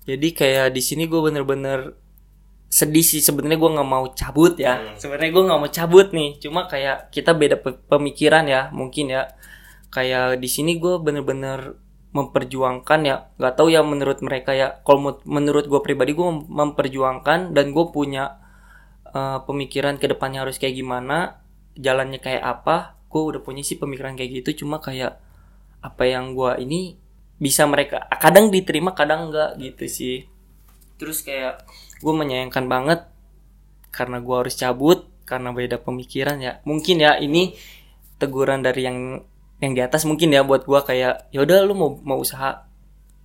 jadi 0.08 0.28
kayak 0.32 0.66
di 0.72 0.80
sini 0.80 1.04
gue 1.04 1.20
bener-bener 1.20 1.92
sedih 2.72 3.04
sih. 3.04 3.20
Sebenarnya 3.20 3.60
gue 3.60 3.70
nggak 3.76 3.88
mau 3.88 4.08
cabut 4.16 4.56
ya. 4.56 4.96
Sebenarnya 4.96 5.30
gue 5.36 5.44
nggak 5.52 5.60
mau 5.60 5.70
cabut 5.70 6.08
nih. 6.16 6.40
Cuma 6.40 6.64
kayak 6.64 7.12
kita 7.12 7.36
beda 7.36 7.60
pe- 7.60 7.80
pemikiran 7.92 8.48
ya 8.48 8.72
mungkin 8.72 9.12
ya. 9.12 9.28
Kayak 9.92 10.40
di 10.40 10.48
sini 10.48 10.80
gue 10.80 10.96
bener-bener 10.96 11.76
memperjuangkan 12.18 13.00
ya. 13.06 13.16
Nggak 13.38 13.54
tahu 13.54 13.68
ya 13.70 13.86
menurut 13.86 14.18
mereka 14.26 14.50
ya. 14.58 14.82
Kalau 14.82 15.22
menurut 15.22 15.70
gue 15.70 15.80
pribadi 15.86 16.18
gue 16.18 16.26
mem- 16.26 16.50
memperjuangkan 16.50 17.54
dan 17.54 17.70
gue 17.70 17.84
punya 17.94 18.42
eh, 19.14 19.38
pemikiran 19.46 19.96
ke 20.02 20.10
depannya 20.10 20.42
harus 20.42 20.58
kayak 20.58 20.74
gimana 20.74 21.38
jalannya 21.78 22.18
kayak 22.18 22.42
apa 22.42 22.98
gue 23.08 23.22
udah 23.22 23.40
punya 23.40 23.62
sih 23.62 23.78
pemikiran 23.78 24.18
kayak 24.18 24.42
gitu. 24.42 24.66
Cuma 24.66 24.82
kayak 24.82 25.16
apa 25.78 26.02
yang 26.10 26.34
gue 26.34 26.58
ini 26.58 26.98
bisa 27.38 27.62
mereka 27.70 28.02
kadang 28.18 28.50
diterima 28.50 28.98
kadang 28.98 29.30
enggak 29.30 29.54
gitu 29.62 29.86
sih. 29.86 30.16
Terus 30.98 31.22
kayak 31.22 31.62
gue 32.02 32.14
menyayangkan 32.14 32.66
banget 32.66 33.06
karena 33.94 34.18
gue 34.18 34.36
harus 34.36 34.58
cabut 34.58 35.06
karena 35.22 35.54
beda 35.54 35.78
pemikiran 35.78 36.42
ya. 36.42 36.58
Mungkin 36.66 36.98
ya 36.98 37.14
ini 37.22 37.54
teguran 38.18 38.66
dari 38.66 38.82
yang 38.82 39.22
yang 39.58 39.72
di 39.74 39.82
atas 39.82 40.06
mungkin 40.06 40.30
ya 40.30 40.42
buat 40.42 40.62
gue 40.64 40.80
kayak 40.80 41.30
yaudah 41.30 41.66
lu 41.66 41.74
mau 41.74 41.90
mau 42.00 42.18
usaha 42.18 42.66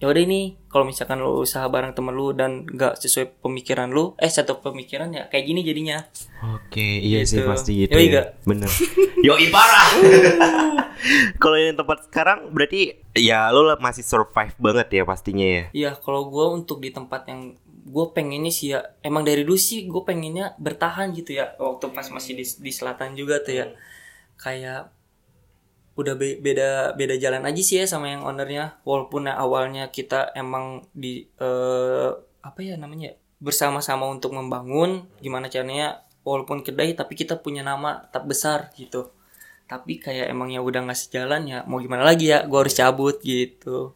yaudah 0.01 0.19
ini 0.19 0.57
kalau 0.67 0.83
misalkan 0.83 1.21
lu 1.21 1.39
usaha 1.39 1.63
bareng 1.65 1.93
temen 1.93 2.11
lu 2.11 2.33
dan 2.33 2.65
gak 2.65 2.99
sesuai 2.99 3.39
pemikiran 3.39 3.87
lu 3.87 4.17
eh 4.17 4.27
satu 4.27 4.59
pemikiran 4.59 5.13
ya 5.13 5.29
kayak 5.29 5.45
gini 5.45 5.61
jadinya 5.63 6.03
Oke, 6.43 6.83
iya 6.99 7.23
sih 7.23 7.39
Gitu. 7.39 7.47
pasti 7.47 7.71
gitu 7.85 7.95
Yoi 7.95 8.03
ya. 8.03 8.11
nggak? 8.11 8.27
Bener. 8.43 8.71
Yoi 9.29 9.47
parah. 9.47 9.87
Kalau 11.41 11.55
yang 11.55 11.75
tempat 11.75 12.03
sekarang 12.07 12.51
berarti 12.51 12.99
ya 13.15 13.47
lah 13.47 13.79
masih 13.79 14.03
survive 14.03 14.55
banget 14.59 14.87
ya 14.91 15.03
pastinya 15.03 15.43
ya. 15.45 15.63
Iya, 15.71 15.91
kalau 15.95 16.27
gue 16.27 16.45
untuk 16.51 16.79
di 16.79 16.91
tempat 16.91 17.27
yang 17.27 17.55
gue 17.83 18.05
pengennya 18.15 18.51
sih 18.51 18.71
ya, 18.71 18.79
emang 19.03 19.23
dari 19.23 19.43
dulu 19.43 19.59
sih 19.59 19.83
gue 19.83 20.01
pengennya 20.01 20.55
bertahan 20.57 21.11
gitu 21.11 21.35
ya. 21.35 21.55
Waktu 21.55 21.91
pas 21.91 22.07
masih 22.07 22.39
di, 22.39 22.43
di 22.43 22.71
selatan 22.71 23.15
juga 23.15 23.39
tuh 23.39 23.51
ya, 23.53 23.65
kayak 24.35 24.91
udah 25.93 26.13
be- 26.17 26.39
beda 26.41 26.97
beda 26.97 27.15
jalan 27.21 27.45
aja 27.45 27.61
sih 27.61 27.77
ya 27.81 27.85
sama 27.85 28.09
yang 28.13 28.25
ownernya. 28.25 28.81
Walaupun 28.87 29.29
ya 29.29 29.37
awalnya 29.37 29.89
kita 29.93 30.33
emang 30.33 30.87
di 30.95 31.27
eh, 31.37 32.09
apa 32.43 32.59
ya 32.59 32.75
namanya 32.75 33.13
ya, 33.13 33.15
bersama-sama 33.39 34.09
untuk 34.09 34.33
membangun 34.35 35.07
gimana 35.23 35.47
caranya 35.47 36.03
walaupun 36.23 36.63
kedai 36.63 36.95
tapi 36.95 37.13
kita 37.15 37.39
punya 37.39 37.61
nama 37.61 38.09
tak 38.09 38.25
besar 38.25 38.73
gitu. 38.75 39.13
Tapi 39.69 39.97
kayak 40.01 40.27
emang 40.29 40.51
ya 40.51 40.59
udah 40.59 40.85
nggak 40.85 40.99
sejalan 40.99 41.47
ya 41.47 41.59
mau 41.69 41.79
gimana 41.79 42.03
lagi 42.03 42.29
ya, 42.33 42.45
gue 42.45 42.59
harus 42.59 42.75
cabut 42.75 43.17
gitu 43.23 43.95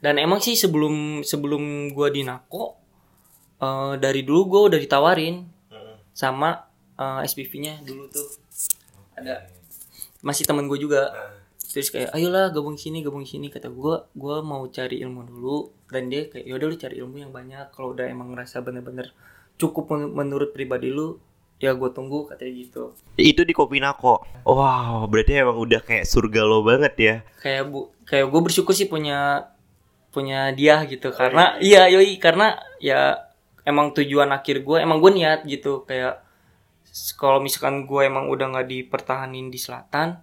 dan 0.00 0.16
emang 0.16 0.40
sih 0.40 0.56
sebelum 0.56 1.20
sebelum 1.20 1.92
gua 1.92 2.08
di 2.08 2.24
Nako 2.24 2.80
eh, 3.60 3.94
dari 4.00 4.24
dulu 4.24 4.40
gua 4.48 4.60
udah 4.72 4.80
ditawarin 4.80 5.44
sama 6.16 6.56
eh, 6.96 7.20
SPV-nya 7.28 7.84
dulu 7.84 8.08
tuh 8.08 8.28
ada 9.14 9.44
masih 10.20 10.44
temen 10.48 10.68
gue 10.68 10.78
juga. 10.80 11.12
Terus 11.70 11.94
kayak 11.94 12.10
ayolah 12.10 12.50
gabung 12.50 12.74
sini 12.74 12.98
gabung 12.98 13.22
sini 13.22 13.46
kata 13.46 13.70
gua. 13.70 14.10
Gua 14.10 14.42
mau 14.42 14.66
cari 14.66 14.98
ilmu 15.06 15.22
dulu 15.22 15.70
dan 15.86 16.10
dia 16.10 16.26
kayak 16.26 16.42
yaudah 16.42 16.66
lu 16.66 16.74
cari 16.74 16.98
ilmu 16.98 17.16
yang 17.22 17.30
banyak. 17.30 17.70
Kalau 17.70 17.94
udah 17.94 18.10
emang 18.10 18.34
ngerasa 18.34 18.58
bener-bener 18.58 19.14
cukup 19.54 19.94
men- 19.94 20.10
menurut 20.10 20.50
pribadi 20.50 20.90
lu 20.90 21.22
ya 21.60 21.76
gue 21.76 21.90
tunggu 21.92 22.24
katanya 22.26 22.52
gitu. 22.56 22.96
Itu 23.20 23.44
di 23.44 23.52
Kopinako. 23.52 24.24
Wow, 24.48 25.04
berarti 25.06 25.44
emang 25.44 25.60
udah 25.60 25.84
kayak 25.84 26.08
surga 26.08 26.40
lo 26.42 26.64
banget 26.64 26.94
ya. 26.96 27.14
kayak 27.44 27.68
bu 27.68 27.92
kayak 28.08 28.26
gue 28.32 28.40
bersyukur 28.40 28.72
sih 28.72 28.88
punya 28.88 29.52
punya 30.10 30.50
dia 30.56 30.82
gitu. 30.88 31.12
Karena 31.12 31.60
iya. 31.60 31.86
yoi 31.86 32.16
karena 32.16 32.56
ya 32.80 33.30
emang 33.62 33.92
tujuan 33.92 34.32
akhir 34.32 34.64
gue 34.64 34.80
emang 34.80 34.98
gue 34.98 35.12
niat 35.12 35.44
gitu. 35.46 35.84
Kayak 35.84 36.24
kalau 37.16 37.38
misalkan 37.38 37.86
gue 37.86 38.02
emang 38.06 38.26
udah 38.26 38.46
nggak 38.50 38.68
dipertahanin 38.68 39.48
di 39.48 39.58
selatan 39.58 40.18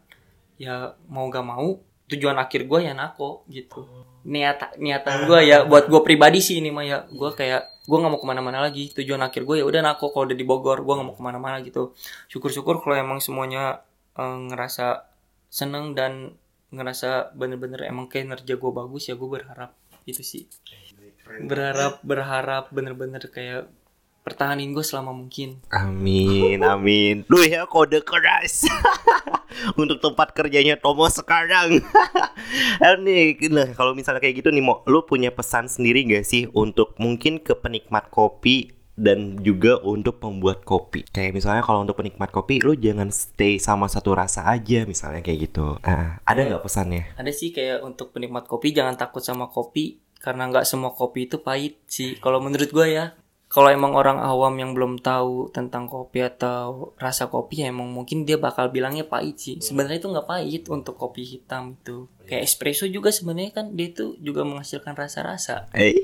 ya 0.57 0.97
mau 1.07 1.29
gak 1.29 1.45
mau 1.45 1.77
tujuan 2.07 2.39
akhir 2.39 2.71
gue 2.71 2.79
ya 2.87 2.95
nako 2.95 3.43
gitu. 3.51 3.83
Niat 4.23 4.79
niatan 4.79 5.27
gue 5.27 5.39
ya 5.43 5.67
buat 5.67 5.91
gue 5.91 6.01
pribadi 6.07 6.39
sih 6.39 6.63
ini 6.63 6.71
mah 6.71 6.85
ya. 6.87 6.97
Gue 7.11 7.35
kayak 7.35 7.83
gue 7.83 7.97
nggak 7.99 8.11
mau 8.11 8.19
ke 8.19 8.27
mana-mana 8.27 8.59
lagi. 8.63 8.89
Tujuan 8.95 9.19
akhir 9.19 9.43
gue 9.43 9.59
ya 9.59 9.65
udah 9.67 9.83
nako 9.83 10.15
kalau 10.15 10.31
udah 10.31 10.37
di 10.39 10.47
Bogor 10.47 10.79
gue 10.87 10.93
nggak 10.95 11.07
mau 11.07 11.15
ke 11.19 11.23
mana-mana 11.23 11.59
gitu. 11.59 11.91
Syukur-syukur 12.31 12.79
kalau 12.79 12.95
emang 12.95 13.19
semuanya 13.19 13.83
eh, 14.15 14.37
ngerasa 14.47 15.03
seneng 15.51 15.95
dan 15.95 16.35
ngerasa 16.71 17.35
bener-bener 17.35 17.87
emang 17.87 18.11
kinerja 18.11 18.59
gue 18.59 18.71
bagus 18.71 19.11
ya 19.11 19.15
gue 19.19 19.27
berharap 19.27 19.75
itu 20.07 20.23
sih. 20.23 20.47
Berharap 21.43 21.99
berharap 22.07 22.71
bener-bener 22.71 23.19
kayak 23.27 23.67
pertahanin 24.27 24.75
gue 24.75 24.83
selama 24.83 25.15
mungkin 25.15 25.63
Amin, 25.71 26.59
amin. 26.59 27.23
Lu 27.31 27.39
ya 27.39 27.63
kode 27.63 28.03
keras 28.03 28.67
untuk 29.81 30.03
tempat 30.03 30.35
kerjanya 30.35 30.75
Tomo 30.75 31.07
sekarang. 31.07 31.79
Eh, 32.77 32.95
nih, 33.01 33.49
nah, 33.49 33.67
kalau 33.73 33.91
misalnya 33.97 34.21
kayak 34.21 34.39
gitu 34.39 34.53
nih, 34.53 34.63
mau 34.63 34.85
lu 34.87 35.03
punya 35.03 35.33
pesan 35.33 35.67
sendiri 35.67 36.05
gak 36.07 36.23
sih 36.23 36.47
untuk 36.53 36.95
mungkin 37.01 37.41
ke 37.41 37.57
penikmat 37.57 38.07
kopi 38.13 38.77
dan 38.97 39.41
juga 39.45 39.77
untuk 39.81 40.17
pembuat 40.17 40.65
kopi. 40.65 41.05
Kayak 41.09 41.37
misalnya 41.37 41.61
kalau 41.65 41.85
untuk 41.85 42.01
penikmat 42.01 42.33
kopi, 42.33 42.61
lu 42.65 42.73
jangan 42.73 43.13
stay 43.13 43.61
sama 43.61 43.85
satu 43.85 44.17
rasa 44.17 44.49
aja, 44.49 44.85
misalnya 44.89 45.21
kayak 45.21 45.49
gitu. 45.49 45.77
Nah, 45.85 46.21
ada 46.25 46.41
nggak 46.45 46.63
pesannya? 46.65 47.03
Ada 47.17 47.31
sih 47.33 47.53
kayak 47.53 47.85
untuk 47.85 48.13
penikmat 48.13 48.49
kopi 48.49 48.73
jangan 48.73 48.97
takut 48.97 49.21
sama 49.21 49.49
kopi 49.49 50.01
karena 50.17 50.49
nggak 50.49 50.65
semua 50.65 50.93
kopi 50.97 51.29
itu 51.29 51.37
pahit 51.41 51.77
sih. 51.85 52.17
Kalau 52.17 52.41
menurut 52.41 52.69
gue 52.73 52.87
ya, 52.89 53.13
kalau 53.47 53.71
emang 53.71 53.95
orang 53.95 54.19
awam 54.19 54.59
yang 54.59 54.75
belum 54.75 54.99
tahu 54.99 55.47
tentang 55.55 55.87
kopi 55.87 56.19
atau 56.19 56.91
rasa 56.99 57.31
kopi 57.31 57.63
ya 57.63 57.71
emang 57.71 57.87
mungkin 57.87 58.27
dia 58.27 58.35
bakal 58.35 58.67
bilangnya 58.67 59.07
pahit 59.07 59.39
sih. 59.39 59.55
Sebenarnya 59.63 60.03
itu 60.03 60.11
nggak 60.11 60.27
pahit 60.27 60.63
untuk 60.67 60.99
kopi 60.99 61.23
hitam 61.23 61.79
itu. 61.79 62.11
Kayak 62.27 62.43
espresso 62.43 62.83
juga 62.91 63.07
sebenarnya 63.07 63.55
kan 63.55 63.71
dia 63.71 63.87
itu 63.87 64.19
juga 64.19 64.43
menghasilkan 64.43 64.99
rasa-rasa. 64.99 65.71
Eh, 65.71 65.95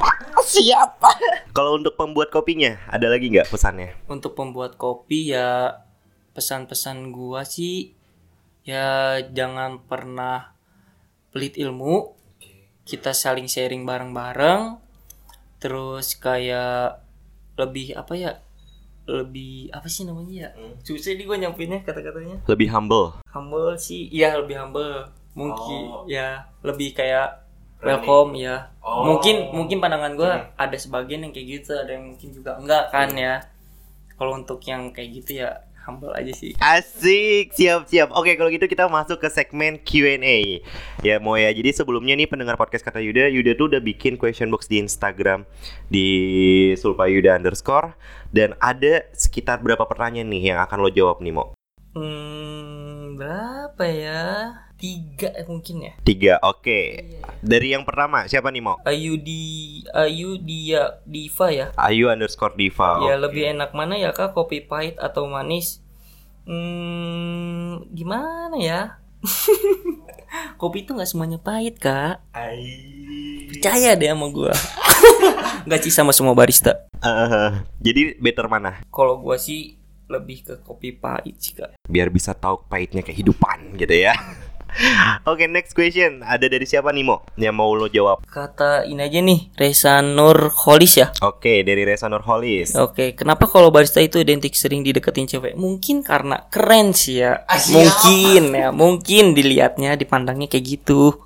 siapa? 0.54 1.10
Kalau 1.50 1.74
untuk 1.74 1.98
pembuat 1.98 2.30
kopinya, 2.30 2.78
ada 2.86 3.10
lagi 3.10 3.34
nggak 3.34 3.50
pesannya? 3.50 3.98
Untuk 4.06 4.38
pembuat 4.38 4.78
kopi 4.78 5.34
ya 5.34 5.82
pesan-pesan 6.38 7.10
gua 7.10 7.42
sih 7.42 7.98
ya 8.62 9.18
jangan 9.26 9.82
pernah 9.90 10.54
pelit 11.34 11.58
ilmu. 11.58 12.14
Kita 12.86 13.10
saling 13.10 13.50
sharing 13.50 13.82
bareng-bareng. 13.82 14.81
Terus 15.62 16.18
kayak 16.18 16.98
lebih 17.54 17.94
apa 17.94 18.18
ya? 18.18 18.42
Lebih 19.06 19.70
apa 19.70 19.86
sih 19.86 20.02
namanya 20.02 20.34
ya? 20.34 20.48
Susah 20.82 21.14
nih 21.14 21.22
gue 21.22 21.38
nyampinnya 21.38 21.86
kata-katanya. 21.86 22.42
Lebih 22.50 22.68
humble. 22.74 23.22
Humble 23.30 23.78
sih, 23.78 24.10
iya 24.10 24.34
lebih 24.34 24.58
humble. 24.58 25.06
Mungkin 25.38 25.82
Oh. 25.86 26.04
ya 26.10 26.50
lebih 26.66 26.98
kayak 26.98 27.46
welcome 27.78 28.34
ya. 28.34 28.74
Oh. 28.82 29.06
Mungkin 29.06 29.54
mungkin 29.54 29.78
pandangan 29.78 30.18
gue 30.18 30.30
ada 30.58 30.76
sebagian 30.76 31.22
yang 31.22 31.32
kayak 31.34 31.62
gitu, 31.62 31.72
ada 31.78 31.94
yang 31.94 32.10
mungkin 32.14 32.28
juga 32.34 32.58
enggak 32.58 32.90
kan 32.90 33.14
ya. 33.14 33.38
Kalau 34.18 34.38
untuk 34.38 34.58
yang 34.66 34.90
kayak 34.90 35.22
gitu 35.22 35.42
ya 35.46 35.62
humble 35.82 36.14
aja 36.14 36.30
sih. 36.30 36.54
Asik, 36.62 37.52
siap-siap. 37.54 38.14
Oke, 38.14 38.38
kalau 38.38 38.50
gitu 38.50 38.66
kita 38.70 38.86
masuk 38.86 39.18
ke 39.18 39.28
segmen 39.28 39.78
Q&A. 39.82 40.62
Ya, 41.02 41.18
mau 41.18 41.34
ya. 41.34 41.50
Jadi 41.50 41.74
sebelumnya 41.74 42.14
nih 42.14 42.30
pendengar 42.30 42.54
podcast 42.54 42.86
kata 42.86 43.02
Yuda, 43.02 43.28
Yuda 43.30 43.58
tuh 43.58 43.66
udah 43.70 43.82
bikin 43.82 44.14
question 44.14 44.48
box 44.48 44.70
di 44.70 44.78
Instagram 44.78 45.44
di 45.90 46.08
sulpayuda 46.78 47.34
underscore 47.34 47.94
dan 48.30 48.54
ada 48.62 49.04
sekitar 49.12 49.60
berapa 49.60 49.82
pertanyaan 49.84 50.30
nih 50.30 50.54
yang 50.54 50.58
akan 50.62 50.78
lo 50.82 50.90
jawab 50.90 51.20
nih, 51.20 51.34
Mo? 51.34 51.52
Hmm, 51.92 53.20
berapa 53.20 53.84
ya? 53.84 54.24
Tiga 54.82 55.30
mungkin 55.46 55.86
ya. 55.86 55.92
Tiga, 56.02 56.34
oke. 56.42 56.80
Dari 57.38 57.70
yang 57.70 57.86
pertama, 57.86 58.26
siapa 58.26 58.50
nih, 58.50 58.66
Mo? 58.66 58.82
Ayu 58.82 59.14
di 59.14 59.78
Ayu 59.94 60.42
dia 60.42 60.98
Diva 61.06 61.54
ya. 61.54 61.66
Ayu 61.78 62.10
underscore 62.10 62.58
Diva. 62.58 62.98
Ya 63.06 63.14
Oke. 63.14 63.30
lebih 63.30 63.46
enak 63.54 63.70
mana 63.78 63.94
ya 63.94 64.10
kak 64.10 64.34
kopi 64.34 64.58
pahit 64.66 64.98
atau 64.98 65.30
manis? 65.30 65.78
Hmm, 66.50 67.86
gimana 67.94 68.58
ya? 68.58 68.98
kopi 70.60 70.82
itu 70.82 70.98
nggak 70.98 71.06
semuanya 71.06 71.38
pahit 71.38 71.78
kak. 71.78 72.18
Percaya 73.54 73.94
deh 73.94 74.10
sama 74.10 74.26
gua. 74.34 74.50
Nggak 75.70 75.80
sih 75.86 75.94
sama 75.94 76.10
semua 76.10 76.34
barista. 76.34 76.90
Eh, 76.98 77.52
jadi 77.78 78.18
better 78.18 78.50
mana? 78.50 78.82
Kalau 78.90 79.22
gua 79.22 79.38
sih 79.38 79.78
lebih 80.10 80.42
ke 80.42 80.54
kopi 80.66 80.90
pahit 80.90 81.38
sih 81.38 81.54
kak. 81.54 81.78
Biar 81.86 82.10
bisa 82.10 82.34
tahu 82.34 82.66
pahitnya 82.66 83.06
kehidupan 83.06 83.78
gitu 83.78 83.94
ya. 83.94 84.18
Oke, 85.30 85.44
next 85.48 85.76
question. 85.76 86.24
Ada 86.24 86.48
dari 86.48 86.64
siapa 86.64 86.90
nih, 86.90 87.04
Mo? 87.04 87.26
Yang 87.36 87.54
mau 87.54 87.70
lo 87.76 87.86
jawab? 87.88 88.24
Kata 88.24 88.88
ini 88.88 89.04
aja 89.04 89.20
nih, 89.20 89.40
Reza 89.56 90.00
Nur 90.00 90.50
Holis 90.64 90.94
ya. 90.98 91.08
Oke, 91.22 91.62
dari 91.62 91.84
Reza 91.84 92.08
Nurholis. 92.08 92.74
Oke, 92.76 93.12
kenapa 93.12 93.48
kalau 93.48 93.68
barista 93.68 94.00
itu 94.00 94.18
identik 94.20 94.56
sering 94.56 94.80
dideketin 94.80 95.28
cewek? 95.28 95.54
Mungkin 95.54 96.00
karena 96.00 96.48
keren 96.48 96.96
sih 96.96 97.20
ya. 97.22 97.44
Siap. 97.46 97.72
Mungkin 97.72 98.42
ya, 98.56 98.68
mungkin 98.72 99.24
dilihatnya, 99.36 99.94
dipandangnya 99.96 100.48
kayak 100.48 100.64
gitu. 100.80 101.16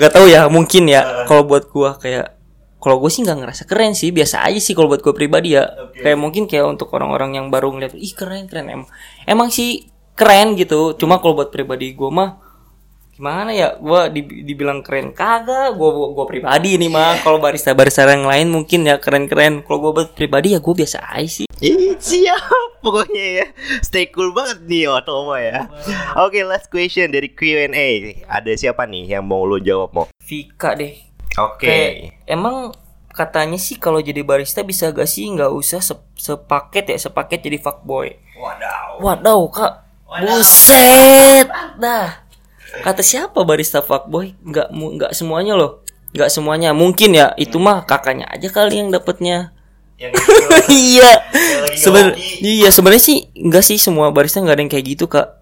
Gak 0.00 0.12
tahu 0.12 0.28
ya, 0.28 0.48
mungkin 0.48 0.88
ya. 0.88 1.24
Kalau 1.24 1.44
buat 1.44 1.68
gua 1.72 1.96
kayak 1.96 2.40
kalau 2.80 2.96
gue 2.96 3.12
sih 3.12 3.20
nggak 3.20 3.44
ngerasa 3.44 3.62
keren 3.68 3.92
sih, 3.92 4.08
biasa 4.08 4.40
aja 4.40 4.56
sih 4.56 4.72
kalau 4.72 4.88
buat 4.88 5.04
gue 5.04 5.12
pribadi 5.12 5.52
ya. 5.52 5.68
Kayak 6.00 6.16
mungkin 6.16 6.48
kayak 6.48 6.64
untuk 6.64 6.88
orang-orang 6.96 7.36
yang 7.36 7.52
baru 7.52 7.76
ngeliat, 7.76 7.92
ih 7.92 8.16
keren 8.16 8.48
keren 8.48 8.72
emang. 8.72 8.88
Emang 9.28 9.52
sih 9.52 9.84
keren 10.20 10.52
gitu. 10.54 10.92
Cuma 10.94 11.16
kalau 11.16 11.32
buat 11.34 11.48
pribadi 11.48 11.90
gue 11.90 12.10
mah 12.10 12.36
gimana 13.10 13.52
ya 13.52 13.76
gua 13.76 14.08
di- 14.08 14.24
dibilang 14.42 14.80
keren 14.80 15.12
kagak 15.12 15.76
gua 15.76 15.90
gua, 15.92 16.08
gua 16.10 16.24
pribadi 16.24 16.80
ini 16.80 16.88
mah 16.88 17.20
kalau 17.20 17.36
barista 17.36 17.72
barista 17.72 18.00
yang 18.02 18.24
lain 18.24 18.48
mungkin 18.48 18.80
ya 18.82 18.96
keren 18.96 19.28
keren 19.28 19.60
kalau 19.60 19.76
gua 19.78 19.92
buat 19.94 20.10
pribadi 20.10 20.52
ya 20.52 20.58
gua 20.58 20.72
biasa 20.74 21.04
aja 21.06 21.28
sih 21.28 21.48
Ih, 21.60 22.00
siap 22.00 22.40
pokoknya 22.80 23.26
ya. 23.34 23.46
Stay 23.80 24.08
cool 24.08 24.32
banget 24.32 24.64
nih 24.64 24.88
Otomo 24.88 25.36
ya. 25.36 25.68
Oke, 26.16 26.40
last 26.40 26.72
question 26.72 27.12
dari 27.12 27.28
Q&A. 27.28 27.88
Ada 28.24 28.56
siapa 28.56 28.88
nih 28.88 29.04
yang 29.10 29.28
mau 29.28 29.44
lo 29.44 29.60
jawab, 29.60 29.92
Mo? 29.92 30.08
Vika 30.18 30.72
deh 30.72 30.96
Oke. 31.36 31.60
kayak 31.62 31.92
emang 32.24 32.72
katanya 33.10 33.54
sih 33.54 33.76
kalau 33.76 34.00
jadi 34.00 34.22
barista 34.22 34.62
bisa 34.62 34.88
gak 34.88 35.04
sih 35.04 35.28
nggak 35.28 35.52
usah 35.52 35.78
se- 35.78 36.08
sepaket 36.16 36.88
ya 36.88 36.98
sepaket 36.98 37.42
jadi 37.42 37.58
fuckboy 37.58 38.16
Wadaw. 38.34 38.96
wadaw 38.98 39.40
kak 39.50 39.72
buset. 40.10 41.46
Dah 41.78 42.18
kata 42.82 43.02
siapa 43.02 43.42
barista 43.42 43.82
fuckboy? 43.82 44.34
Nggak 44.42 44.68
mu- 44.70 44.94
nggak 44.94 45.14
semuanya 45.14 45.54
loh. 45.54 45.82
Nggak 46.10 46.30
semuanya. 46.30 46.70
Mungkin 46.70 47.14
ya 47.14 47.30
itu 47.34 47.58
mah 47.58 47.82
kakaknya 47.82 48.26
aja 48.26 48.50
kali 48.50 48.78
yang 48.78 48.90
dapetnya. 48.90 49.54
Yang 49.98 50.12
itu. 50.18 50.32
iya. 50.70 51.10
Lagi 51.60 51.76
Seben 51.76 52.14
ngeloki. 52.14 52.40
iya 52.40 52.68
sebenarnya 52.70 53.02
sih 53.02 53.18
enggak 53.36 53.62
sih 53.62 53.78
semua 53.78 54.10
barista 54.10 54.38
nggak 54.38 54.56
ada 54.56 54.62
yang 54.62 54.72
kayak 54.72 54.86
gitu 54.86 55.06
kak. 55.06 55.38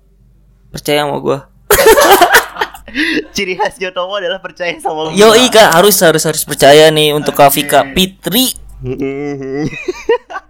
Percaya 0.69 1.05
sama 1.05 1.17
gua. 1.21 1.39
Ciri 3.37 3.53
khasnya 3.55 3.93
Otomo 3.93 4.17
adalah 4.17 4.41
percaya 4.41 4.73
sama 4.81 5.13
yo 5.13 5.31
kak. 5.53 5.69
Harus 5.77 6.01
harus 6.01 6.25
harus 6.25 6.43
percaya 6.49 6.89
nih 6.89 7.13
untuk 7.13 7.37
Kak 7.37 7.53
Fitri 7.53 8.57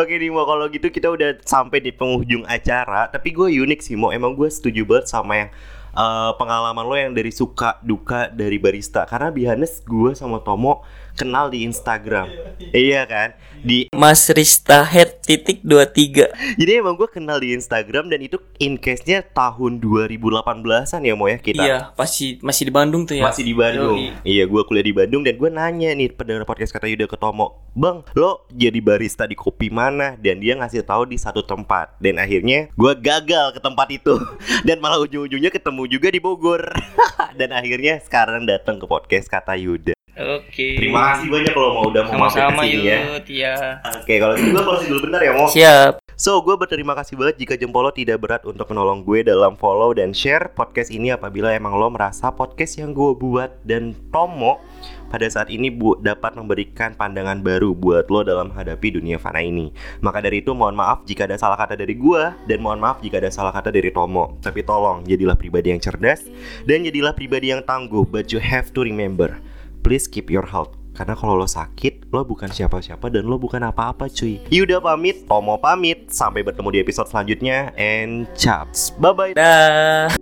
Oke 0.00 0.16
nih 0.16 0.32
Mo, 0.32 0.48
kalau 0.48 0.64
gitu 0.72 0.88
kita 0.88 1.12
udah 1.12 1.36
sampai 1.44 1.84
di 1.84 1.92
penghujung 1.92 2.48
acara 2.48 3.12
Tapi 3.12 3.36
gue 3.36 3.52
unik 3.52 3.80
sih 3.84 3.96
Mo, 4.00 4.08
emang 4.08 4.32
gue 4.32 4.48
setuju 4.48 4.88
banget 4.88 5.12
sama 5.12 5.32
yang 5.44 5.50
eh, 5.92 6.32
pengalaman 6.40 6.84
lo 6.88 6.96
yang 6.96 7.12
dari 7.12 7.28
suka 7.28 7.76
duka 7.84 8.32
dari 8.32 8.56
barista. 8.56 9.04
Karena 9.04 9.28
biasanya 9.28 9.68
gue 9.84 10.10
sama 10.16 10.40
Tomo 10.40 10.80
kenal 11.12 11.52
di 11.52 11.68
Instagram. 11.68 12.32
Iya 12.72 13.04
kan? 13.04 13.36
Di 13.62 13.86
Mas 13.94 14.26
Rista 14.34 14.82
Head 14.82 15.22
titik 15.22 15.62
23 15.62 16.58
Jadi 16.58 16.70
emang 16.74 16.98
gue 16.98 17.06
kenal 17.06 17.38
di 17.38 17.54
Instagram 17.54 18.10
dan 18.10 18.18
itu 18.18 18.42
in 18.58 18.74
case-nya 18.74 19.22
tahun 19.22 19.78
2018-an 19.78 21.00
ya 21.06 21.14
Mo 21.14 21.30
ya 21.30 21.38
kita 21.38 21.62
Iya 21.62 21.78
pasti 21.94 22.42
masih 22.42 22.66
di 22.66 22.72
Bandung 22.74 23.06
tuh 23.06 23.22
ya 23.22 23.30
Masih 23.30 23.46
di 23.46 23.54
Bandung. 23.54 23.94
Yoi. 23.94 24.18
Iya, 24.26 24.50
gue 24.50 24.62
kuliah 24.66 24.82
di 24.82 24.90
Bandung 24.90 25.22
dan 25.22 25.38
gue 25.38 25.50
nanya 25.50 25.94
nih 25.94 26.10
pendengar 26.10 26.42
podcast 26.42 26.74
kata 26.74 26.90
Yuda 26.90 27.06
ke 27.06 27.14
Tomo, 27.14 27.62
bang, 27.78 28.02
lo 28.18 28.50
jadi 28.50 28.82
barista 28.82 29.30
di 29.30 29.38
kopi 29.38 29.70
mana? 29.70 30.18
Dan 30.18 30.42
dia 30.42 30.58
ngasih 30.58 30.82
tahu 30.82 31.06
di 31.06 31.14
satu 31.14 31.46
tempat. 31.46 31.94
Dan 32.02 32.18
akhirnya 32.18 32.66
gue 32.74 32.92
gagal 32.98 33.54
ke 33.54 33.60
tempat 33.62 33.88
itu 33.94 34.18
dan 34.66 34.82
malah 34.82 34.98
ujung-ujungnya 35.06 35.54
ketemu 35.54 35.82
juga 35.86 36.10
di 36.10 36.18
Bogor. 36.18 36.66
dan 37.38 37.54
akhirnya 37.54 38.02
sekarang 38.02 38.42
datang 38.42 38.82
ke 38.82 38.86
podcast 38.90 39.30
kata 39.30 39.54
Yuda. 39.54 39.94
Oke 40.12 40.76
Terima 40.76 41.16
kasih 41.16 41.32
banyak 41.32 41.52
kalau 41.56 41.70
mau 41.72 41.84
udah 41.88 42.04
mau 42.04 42.28
mampir 42.28 42.44
Sama-sama 42.44 42.62
ke 42.62 42.68
sini 42.68 42.84
ya. 42.84 42.98
Ya 43.24 43.56
Oke, 43.96 44.14
kalau 44.20 44.34
gitu 44.36 44.52
gue 44.52 44.64
closing 44.64 44.88
dulu 44.92 45.00
bentar 45.08 45.20
ya, 45.24 45.32
Mo. 45.32 45.48
Siap 45.48 46.02
So, 46.22 46.38
gue 46.44 46.54
berterima 46.54 46.92
kasih 46.92 47.16
banget 47.16 47.40
jika 47.40 47.56
jempol 47.56 47.88
lo 47.88 47.90
tidak 47.90 48.20
berat 48.20 48.44
untuk 48.44 48.68
menolong 48.68 49.02
gue 49.02 49.24
dalam 49.24 49.56
follow 49.56 49.96
dan 49.96 50.12
share 50.12 50.52
podcast 50.52 50.92
ini 50.92 51.10
apabila 51.10 51.50
emang 51.50 51.74
lo 51.74 51.88
merasa 51.88 52.30
podcast 52.30 52.78
yang 52.78 52.92
gue 52.92 53.16
buat 53.16 53.50
dan 53.64 53.96
Tomo 54.12 54.60
pada 55.08 55.24
saat 55.26 55.48
ini 55.48 55.72
bu 55.72 55.98
dapat 55.98 56.38
memberikan 56.38 56.94
pandangan 56.94 57.40
baru 57.40 57.72
buat 57.72 58.06
lo 58.06 58.22
dalam 58.22 58.54
menghadapi 58.54 59.02
dunia 59.02 59.16
fana 59.18 59.42
ini. 59.42 59.72
Maka 59.98 60.22
dari 60.22 60.44
itu 60.44 60.52
mohon 60.52 60.76
maaf 60.76 61.02
jika 61.08 61.24
ada 61.24 61.40
salah 61.40 61.56
kata 61.56 61.74
dari 61.74 61.98
gue 61.98 62.22
dan 62.46 62.58
mohon 62.62 62.78
maaf 62.78 63.00
jika 63.00 63.18
ada 63.18 63.32
salah 63.32 63.50
kata 63.50 63.74
dari 63.74 63.88
Tomo. 63.88 64.38
Tapi 64.44 64.62
tolong 64.62 65.02
jadilah 65.08 65.34
pribadi 65.34 65.72
yang 65.72 65.82
cerdas 65.82 66.28
dan 66.68 66.84
jadilah 66.84 67.16
pribadi 67.16 67.50
yang 67.50 67.66
tangguh. 67.66 68.06
But 68.06 68.30
you 68.30 68.38
have 68.38 68.70
to 68.76 68.86
remember, 68.86 69.42
please 69.82 70.06
keep 70.06 70.30
your 70.30 70.46
health. 70.46 70.78
Karena 70.92 71.16
kalau 71.16 71.40
lo 71.40 71.48
sakit, 71.48 72.12
lo 72.12 72.20
bukan 72.28 72.52
siapa-siapa 72.52 73.08
dan 73.08 73.24
lo 73.24 73.40
bukan 73.40 73.64
apa-apa 73.64 74.12
cuy 74.12 74.44
Yuda 74.52 74.76
pamit, 74.76 75.24
Tomo 75.24 75.56
pamit 75.56 76.12
Sampai 76.12 76.44
bertemu 76.44 76.68
di 76.68 76.78
episode 76.84 77.08
selanjutnya 77.08 77.72
And 77.80 78.28
chaps, 78.36 78.92
bye-bye 79.00 79.32
Dah 79.32 80.12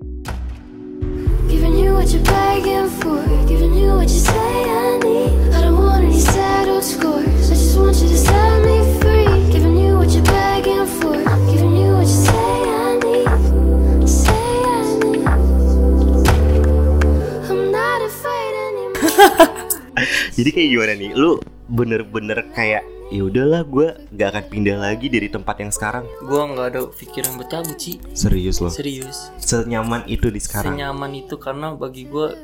Giving 1.50 1.74
you 1.74 1.90
what 1.98 2.06
you're 2.14 2.22
begging 2.22 2.86
for, 3.02 3.18
giving 3.50 3.74
you 3.74 3.98
what 3.98 4.06
you 4.06 4.22
say 4.22 4.62
I 4.70 5.02
need. 5.02 5.34
I 5.50 5.66
don't 5.66 5.74
want 5.74 6.06
any 6.06 6.22
settled 6.22 6.86
scores. 6.86 7.50
I 7.50 7.58
just 7.58 7.74
want 7.74 7.98
you 7.98 8.06
to 8.06 8.16
set 8.16 8.62
me 8.62 8.78
free. 8.78 8.89
Jadi 20.36 20.48
kayak 20.50 20.68
gimana 20.70 20.92
nih? 20.96 21.10
Lu 21.12 21.30
bener-bener 21.66 22.46
kayak 22.50 22.82
ya 23.10 23.26
udahlah 23.26 23.62
gue 23.62 23.88
gak 24.14 24.28
akan 24.30 24.44
pindah 24.46 24.78
lagi 24.78 25.10
dari 25.10 25.26
tempat 25.26 25.58
yang 25.58 25.70
sekarang 25.70 26.06
Gua 26.22 26.46
nggak 26.46 26.66
ada 26.70 26.80
pikiran 26.86 27.34
buat 27.34 27.50
cabut 27.50 27.74
sih. 27.74 27.98
serius 28.14 28.62
loh 28.62 28.70
Serius. 28.70 29.34
senyaman 29.36 30.06
itu 30.06 30.30
di 30.30 30.38
sekarang 30.38 30.78
Senyaman 30.78 31.10
itu 31.18 31.34
karena 31.34 31.74
bagi 31.74 32.06
gua 32.06 32.34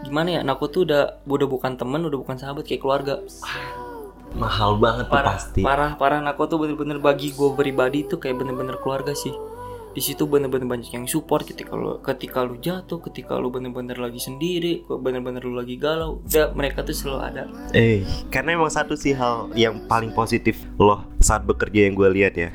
gimana 0.00 0.28
ya? 0.34 0.40
Nako 0.42 0.66
tuh 0.66 0.82
udah 0.82 1.22
udah 1.22 1.46
bukan 1.46 1.76
teman, 1.76 2.02
udah 2.02 2.18
bukan 2.18 2.36
sahabat 2.36 2.66
kayak 2.66 2.82
keluarga. 2.82 3.20
mahal 4.30 4.78
banget 4.78 5.06
tuh 5.06 5.14
Parah, 5.14 5.34
pasti 5.34 5.60
parah, 5.60 5.90
parah. 5.94 6.18
Nako 6.22 6.42
tuh 6.46 6.58
bener-bener 6.58 6.98
bagi 6.98 7.30
gua 7.30 7.50
pribadi 7.52 8.02
tuh 8.02 8.16
kayak 8.16 8.38
bener-bener 8.38 8.78
keluarga 8.78 9.10
sih. 9.12 9.34
Di 9.90 9.98
situ 9.98 10.22
bener-bener 10.22 10.64
banyak 10.64 10.86
yang 10.88 11.02
support 11.04 11.42
ketika 11.42 11.74
lu 11.74 11.98
ketika 11.98 12.40
lu 12.40 12.54
jatuh, 12.56 13.02
ketika 13.02 13.34
lu 13.34 13.50
bener-bener 13.50 13.98
lagi 13.98 14.16
sendiri, 14.16 14.86
bener-bener 14.86 15.42
lu 15.42 15.52
lagi 15.52 15.74
galau. 15.74 16.22
Udah 16.22 16.54
mereka 16.54 16.80
tuh 16.80 16.94
selalu 16.94 17.18
ada. 17.20 17.42
eh 17.72 18.06
karena 18.28 18.54
emang 18.54 18.70
satu 18.70 18.94
sih 18.94 19.10
hal 19.10 19.50
yang 19.52 19.82
paling 19.84 20.10
positif 20.10 20.62
loh 20.76 21.02
saat 21.18 21.42
bekerja 21.42 21.84
yang 21.84 21.94
gue 21.94 22.08
lihat 22.08 22.34
ya 22.34 22.50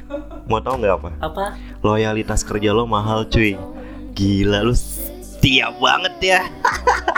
mau 0.45 0.59
tau 0.59 0.75
nggak 0.75 0.95
apa 0.95 1.09
Apa? 1.19 1.45
loyalitas 1.81 2.41
kerja 2.41 2.69
lo 2.69 2.85
mahal 2.85 3.25
cuy 3.25 3.57
gila 4.13 4.61
lu 4.61 4.73
setia 4.73 5.69
banget 5.75 6.15
ya 6.21 6.41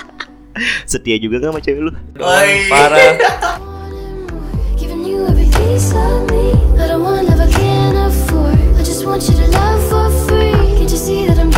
setia 0.92 1.16
juga 1.18 1.40
gak 1.40 1.52
sama 1.52 1.60
cewek 1.60 1.82
lu 1.82 1.92
Parah. 2.68 2.98
Giving 4.76 5.04
you 5.04 5.26
every 5.26 5.46
piece 5.48 5.92
of 5.92 6.26
me. 6.28 6.52
I 6.76 6.88
don't 6.88 7.02
want 7.02 7.26
love 7.26 7.42
I 7.42 7.50
can't 7.50 7.98
afford. 8.00 8.37
Want 9.08 9.24
you 9.30 9.36
to 9.36 9.48
love 9.52 9.90
for 9.90 10.28
free. 10.28 10.52
Can't 10.52 10.92
you 10.92 10.98
see 10.98 11.28
that 11.28 11.40
I'm 11.40 11.50